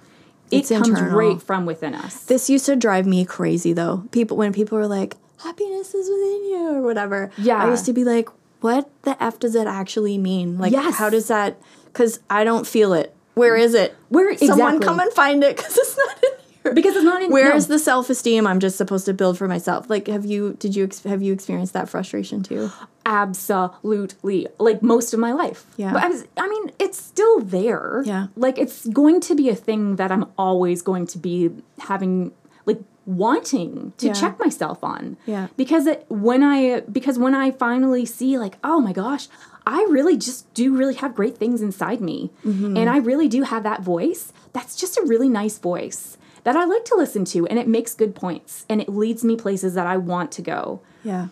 It's 0.51 0.69
it 0.69 0.75
comes 0.75 0.89
internal. 0.89 1.17
right 1.17 1.41
from 1.41 1.65
within 1.65 1.95
us. 1.95 2.25
This 2.25 2.49
used 2.49 2.65
to 2.67 2.75
drive 2.75 3.07
me 3.07 3.25
crazy 3.25 3.73
though. 3.73 4.03
People 4.11 4.37
when 4.37 4.53
people 4.53 4.77
were 4.77 4.85
like, 4.87 5.15
"Happiness 5.41 5.95
is 5.95 6.07
within 6.07 6.43
you" 6.51 6.75
or 6.75 6.81
whatever. 6.83 7.31
Yeah. 7.39 7.57
I 7.63 7.71
used 7.71 7.85
to 7.85 7.93
be 7.93 8.03
like, 8.03 8.29
"What 8.61 8.87
the 9.01 9.21
f 9.23 9.39
does 9.39 9.53
that 9.53 9.65
actually 9.65 10.19
mean? 10.19 10.59
Like, 10.59 10.71
Yes. 10.71 10.95
how 10.97 11.09
does 11.09 11.27
that? 11.29 11.59
Because 11.85 12.19
I 12.29 12.43
don't 12.43 12.67
feel 12.67 12.93
it. 12.93 13.15
Where 13.33 13.55
is 13.55 13.73
it? 13.73 13.95
Where- 14.09 14.37
Someone 14.37 14.75
exactly. 14.75 14.85
come 14.85 14.99
and 14.99 15.11
find 15.13 15.43
it 15.43 15.57
because 15.57 15.75
it's 15.75 15.97
not 15.97 16.23
in. 16.23 16.29
Because 16.73 16.95
it's 16.95 17.03
not 17.03 17.21
in 17.21 17.31
Where 17.31 17.49
no. 17.49 17.55
is 17.55 17.67
the 17.67 17.79
self 17.79 18.09
esteem 18.09 18.47
I'm 18.47 18.59
just 18.59 18.77
supposed 18.77 19.05
to 19.05 19.13
build 19.13 19.37
for 19.37 19.47
myself? 19.47 19.89
Like, 19.89 20.07
have 20.07 20.25
you 20.25 20.55
did 20.59 20.75
you 20.75 20.89
have 21.05 21.21
you 21.21 21.33
experienced 21.33 21.73
that 21.73 21.89
frustration 21.89 22.43
too? 22.43 22.71
absolutely 23.05 24.47
like 24.59 24.81
most 24.81 25.13
of 25.13 25.19
my 25.19 25.33
life 25.33 25.65
Yeah. 25.77 25.91
but 25.93 26.03
I, 26.03 26.07
was, 26.07 26.25
I 26.37 26.47
mean 26.47 26.71
it's 26.79 26.97
still 27.01 27.39
there 27.41 28.01
Yeah. 28.05 28.27
like 28.35 28.57
it's 28.57 28.87
going 28.87 29.19
to 29.21 29.35
be 29.35 29.49
a 29.49 29.55
thing 29.55 29.97
that 29.97 30.09
i'm 30.11 30.25
always 30.37 30.81
going 30.81 31.05
to 31.07 31.17
be 31.17 31.51
having 31.79 32.31
like 32.65 32.79
wanting 33.05 33.91
to 33.97 34.07
Yeah. 34.07 34.13
check 34.13 34.39
myself 34.39 34.83
on 34.83 35.17
Yeah. 35.25 35.47
because 35.57 35.85
it, 35.85 36.05
when 36.09 36.43
i 36.43 36.79
because 36.81 37.19
when 37.19 37.35
i 37.35 37.51
finally 37.51 38.05
see 38.05 38.37
like 38.37 38.57
oh 38.63 38.79
my 38.79 38.93
gosh 38.93 39.27
i 39.67 39.85
really 39.89 40.15
just 40.17 40.51
do 40.53 40.75
really 40.75 40.93
have 40.95 41.13
great 41.13 41.37
things 41.37 41.61
inside 41.61 41.99
me 41.99 42.31
Mm-hmm. 42.45 42.77
and 42.77 42.89
i 42.89 42.97
really 42.97 43.27
do 43.27 43.43
have 43.43 43.63
that 43.63 43.81
voice 43.81 44.31
that's 44.53 44.75
just 44.75 44.97
a 44.97 45.03
really 45.05 45.29
nice 45.29 45.57
voice 45.59 46.17
that 46.43 46.55
i 46.55 46.65
like 46.65 46.85
to 46.85 46.95
listen 46.95 47.23
to 47.25 47.45
and 47.47 47.57
it 47.59 47.67
makes 47.67 47.93
good 47.93 48.15
points 48.15 48.65
and 48.69 48.81
it 48.81 48.89
leads 48.89 49.23
me 49.23 49.35
places 49.35 49.73
that 49.73 49.87
i 49.87 49.97
want 49.97 50.31
to 50.31 50.41
go 50.41 50.81
Yeah. 51.03 51.27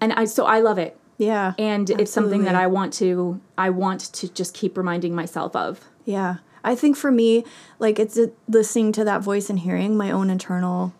and 0.00 0.12
i 0.14 0.24
so 0.24 0.44
i 0.46 0.60
love 0.60 0.78
it 0.78 0.96
Yeah. 1.18 1.54
and 1.58 1.88
it's 1.90 2.12
something 2.12 2.44
that. 2.44 2.54
I 2.54 2.66
want 2.66 2.92
to 2.94 3.40
I 3.56 3.70
want 3.70 4.00
to 4.12 4.28
just 4.32 4.52
keep 4.54 4.76
reminding 4.76 5.14
myself 5.14 5.56
of. 5.56 5.80
Yeah. 6.04 6.36
I 6.62 6.74
think 6.74 6.96
for 6.96 7.10
me, 7.10 7.44
like 7.78 7.98
it's 7.98 8.18
listening 8.48 8.92
to 8.92 9.04
that 9.04 9.22
voice 9.22 9.48
and 9.48 9.58
hearing 9.60 9.96
my 9.96 10.10
own 10.10 10.28
internal 10.30 10.92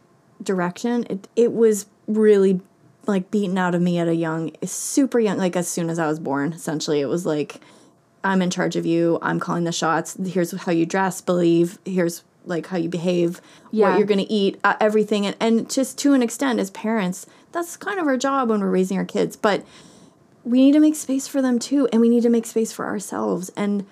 direction. 0.43 1.05
It 1.11 1.29
it 1.37 1.53
was 1.53 1.87
really 2.07 2.61
like 3.07 3.31
beaten 3.31 3.59
out 3.59 3.75
of 3.75 3.83
me 3.83 3.99
at 3.99 4.09
a 4.09 4.15
young, 4.15 4.53
super 4.65 5.19
young, 5.21 5.39
like 5.39 5.57
as 5.57 5.69
soon 5.69 5.91
as 5.91 5.99
I 5.99 6.07
was 6.07 6.19
born. 6.19 6.53
Essentially, 6.53 7.01
it 7.01 7.07
was 7.09 7.27
like 7.27 7.61
I'm 8.25 8.41
in 8.43 8.51
charge 8.51 8.77
of 8.77 8.87
you. 8.87 9.19
I'm 9.23 9.39
calling 9.41 9.65
the 9.65 9.73
shots. 9.73 10.17
Here's 10.25 10.53
how 10.65 10.73
you 10.73 10.87
dress, 10.87 11.21
believe. 11.21 11.79
Here's 11.85 12.23
like 12.47 12.67
how 12.69 12.77
you 12.77 12.89
behave, 12.89 13.41
Yeah. 13.71 13.91
what 13.91 13.99
you're 13.99 14.07
going 14.07 14.25
to 14.25 14.33
eat, 14.33 14.59
uh, 14.65 14.75
everything. 14.81 15.27
And, 15.27 15.37
and 15.41 15.69
just 15.71 15.99
to 15.99 16.13
an 16.15 16.23
extent, 16.23 16.59
as 16.61 16.71
parents, 16.71 17.27
that's 17.53 17.77
kind 17.77 17.99
of 17.99 18.07
our 18.07 18.17
job 18.17 18.49
when 18.51 18.61
we're 18.61 18.71
raising 18.71 18.97
our 18.99 19.05
kids. 19.05 19.37
But 19.37 19.65
we 20.45 20.59
need 20.61 20.73
to 20.73 20.81
make 20.81 20.95
space 20.95 21.27
for 21.27 21.43
them 21.43 21.59
too. 21.59 21.89
And 21.93 22.01
we 22.01 22.09
need 22.09 22.23
to 22.23 22.29
make 22.31 22.47
space 22.47 22.73
for 22.73 22.87
ourselves. 22.87 23.51
And 23.57 23.85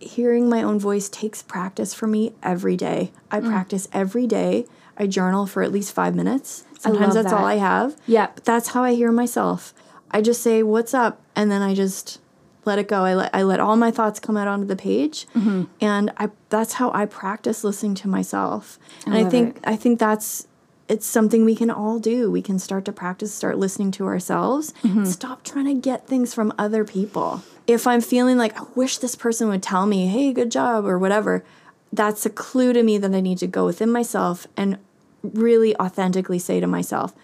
hearing 0.00 0.48
my 0.48 0.62
own 0.62 0.78
voice 0.80 1.08
takes 1.08 1.42
practice 1.42 1.94
for 1.94 2.06
me 2.08 2.32
every 2.42 2.76
day. 2.76 3.12
I 3.30 3.40
Mm. 3.40 3.48
practice 3.48 3.88
every 3.92 4.26
day. 4.26 4.66
I 4.98 5.06
journal 5.06 5.46
for 5.46 5.62
at 5.62 5.70
least 5.72 5.92
five 5.92 6.14
minutes. 6.14 6.64
Sometimes 6.78 7.14
that's 7.14 7.32
all. 7.32 7.44
I 7.44 7.56
have. 7.56 7.96
But 8.34 8.44
that's 8.44 8.68
how 8.68 8.82
I 8.82 8.94
hear 8.94 9.12
myself. 9.12 9.72
I 10.10 10.20
just 10.20 10.42
say, 10.42 10.62
"What's 10.62 10.92
up?" 10.92 11.20
and 11.36 11.50
then 11.50 11.62
I 11.62 11.74
just 11.74 12.18
let 12.64 12.78
it 12.78 12.88
go. 12.88 13.04
I 13.04 13.14
let 13.14 13.34
I 13.34 13.42
let 13.42 13.60
all 13.60 13.76
my 13.76 13.90
thoughts 13.90 14.20
come 14.20 14.36
out 14.36 14.48
onto 14.48 14.66
the 14.66 14.76
page, 14.76 15.26
Mm-hmm. 15.34 15.64
and 15.80 16.12
I 16.16 16.30
that's 16.48 16.74
how 16.74 16.90
I 16.92 17.06
practice 17.06 17.64
listening 17.64 17.94
to 17.96 18.08
myself. 18.08 18.78
And 19.06 19.14
I, 19.14 19.22
love 19.22 19.30
think 19.30 19.56
it. 19.56 19.64
I 19.66 19.76
think 19.76 19.98
that's 19.98 20.46
it's 20.88 21.06
something 21.06 21.44
we 21.44 21.56
can 21.56 21.70
all 21.70 21.98
do. 21.98 22.30
We 22.30 22.42
can 22.42 22.58
start 22.58 22.84
to 22.84 22.92
practice, 22.92 23.32
start 23.32 23.56
listening 23.58 23.90
to 23.92 24.06
ourselves, 24.06 24.74
Mm-hmm. 24.82 25.04
stop 25.06 25.42
trying 25.44 25.64
to 25.66 25.74
get 25.74 26.06
things 26.06 26.34
from 26.34 26.52
other 26.58 26.84
people. 26.84 27.42
If 27.66 27.86
I'm 27.86 28.00
feeling 28.00 28.36
like 28.38 28.58
I 28.60 28.64
wish 28.74 28.98
this 28.98 29.14
person 29.14 29.48
would 29.48 29.62
tell 29.62 29.86
me, 29.86 30.06
"Hey, 30.06 30.32
good 30.32 30.50
job" 30.50 30.84
or 30.84 30.98
whatever, 30.98 31.44
that's 31.92 32.26
a 32.26 32.30
clue 32.30 32.72
to 32.72 32.82
me 32.82 32.98
that 32.98 33.14
I 33.14 33.20
need 33.20 33.38
to 33.38 33.46
go 33.46 33.64
within 33.66 33.90
myself 33.90 34.46
and 34.56 34.78
really 35.22 35.76
authentically 35.76 36.38
say 36.38 36.58
to 36.58 36.66
myself, 36.66 37.14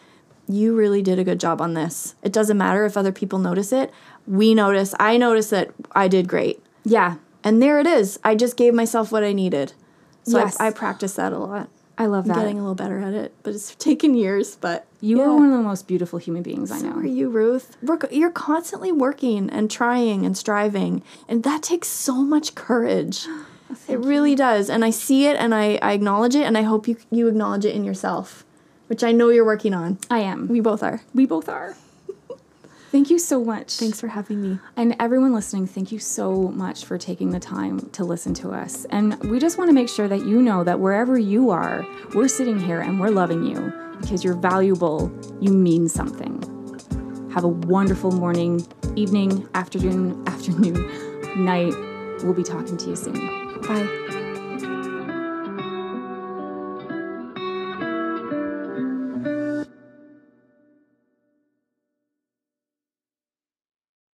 you 0.48 0.74
really 0.74 1.02
did 1.02 1.18
a 1.18 1.24
good 1.24 1.40
job 1.40 1.61
on 1.61 1.74
this. 1.74 2.14
It 2.22 2.32
doesn't 2.32 2.56
matter 2.56 2.84
if 2.84 2.96
other 2.96 3.12
people 3.12 3.38
notice 3.38 3.72
it. 3.72 3.92
We 4.26 4.54
notice. 4.54 4.94
I 4.98 5.16
notice 5.16 5.50
that 5.50 5.70
I 5.92 6.08
did 6.08 6.28
great. 6.28 6.62
Yeah. 6.84 7.16
And 7.44 7.62
there 7.62 7.78
it 7.78 7.87
is. 7.87 8.18
I 8.24 8.34
just 8.34 8.56
gave 8.56 8.74
myself 8.74 9.12
what 9.12 9.22
I 9.24 9.32
needed. 9.32 9.72
So 10.24 10.38
Yes. 10.38 10.58
I, 10.61 10.68
I 10.68 10.70
practice 10.70 11.14
that 11.14 11.32
a 11.32 11.38
lot. 11.38 11.68
I 11.96 12.06
love 12.06 12.24
I'm 12.24 12.28
that. 12.28 12.37
getting 12.37 12.58
a 12.58 12.61
little 12.61 12.76
better 12.76 13.00
at 13.00 13.12
it, 13.12 13.34
but 13.42 13.54
it's 13.54 13.74
taken 13.78 14.14
years. 14.14 14.54
But 14.56 14.87
you 15.00 15.18
yeah. 15.18 15.24
are 15.24 15.34
one 15.34 15.50
of 15.50 15.58
the 15.58 15.62
most 15.64 15.88
beautiful 15.88 16.18
human 16.18 16.42
beings 16.42 16.70
I 16.70 16.80
know. 16.80 16.92
are 16.96 17.04
you, 17.06 17.28
Ruth? 17.28 17.76
We're, 17.82 17.98
you're 18.11 18.30
constantly 18.30 18.92
working 18.92 19.50
and 19.50 19.70
trying 19.70 20.24
and 20.24 20.37
striving, 20.37 21.02
and 21.28 21.42
that 21.42 21.62
takes 21.62 21.88
so 21.88 22.14
much 22.22 22.54
courage. 22.54 23.26
it 23.88 23.98
really 23.98 24.37
does, 24.37 24.70
and 24.70 24.84
I 24.84 24.90
see 24.90 25.26
it, 25.26 25.37
and 25.37 25.52
I, 25.54 25.78
I 25.82 25.92
acknowledge 25.92 26.37
it, 26.37 26.44
and 26.44 26.56
I 26.56 26.62
hope 26.62 26.87
you 26.87 26.96
you 27.11 27.26
acknowledge 27.26 27.64
it 27.64 27.74
in 27.74 27.82
yourself, 27.84 28.44
which 28.88 29.05
I 29.05 29.12
know 29.12 29.29
you're 29.29 29.44
working 29.44 29.74
on. 29.74 29.98
I 30.11 30.20
am. 30.20 30.48
We 30.48 30.61
both 30.61 30.83
are. 30.83 31.03
We 31.14 31.27
both 31.27 31.48
are. 31.48 31.77
Thank 32.90 33.11
you 33.11 33.18
so 33.18 33.44
much. 33.44 33.74
Thanks 33.74 34.01
for 34.01 34.09
having 34.09 34.42
me. 34.42 34.59
And 34.77 34.96
everyone 34.98 35.35
listening, 35.35 35.66
thank 35.66 35.92
you 35.92 35.98
so 35.98 36.48
much 36.48 36.87
for 36.87 36.96
taking 36.96 37.31
the 37.31 37.38
time 37.38 37.90
to 37.90 38.03
listen 38.03 38.33
to 38.35 38.51
us. 38.51 38.87
And 38.87 39.22
we 39.24 39.38
just 39.38 39.59
want 39.59 39.68
to 39.68 39.74
make 39.74 39.90
sure 39.90 40.09
that 40.09 40.24
you 40.24 40.40
know 40.40 40.64
that 40.64 40.81
wherever 40.81 41.18
you 41.18 41.51
are, 41.51 41.87
we're 42.14 42.29
sitting 42.29 42.59
here 42.59 42.81
and 42.81 42.98
we're 42.98 43.11
loving 43.11 43.44
you 43.44 43.74
because 44.01 44.24
you're 44.24 44.35
valuable, 44.35 45.12
you 45.38 45.53
mean 45.53 45.87
something. 45.87 46.42
Have 47.35 47.44
a 47.44 47.48
wonderful 47.48 48.11
morning, 48.11 48.66
evening, 48.96 49.46
afternoon, 49.55 50.24
afternoon, 50.27 51.44
night. 51.44 51.74
We'll 52.24 52.33
be 52.33 52.42
talking 52.42 52.79
to 52.79 52.88
you 52.88 52.96
soon. 52.96 53.61
Bye. 53.62 54.08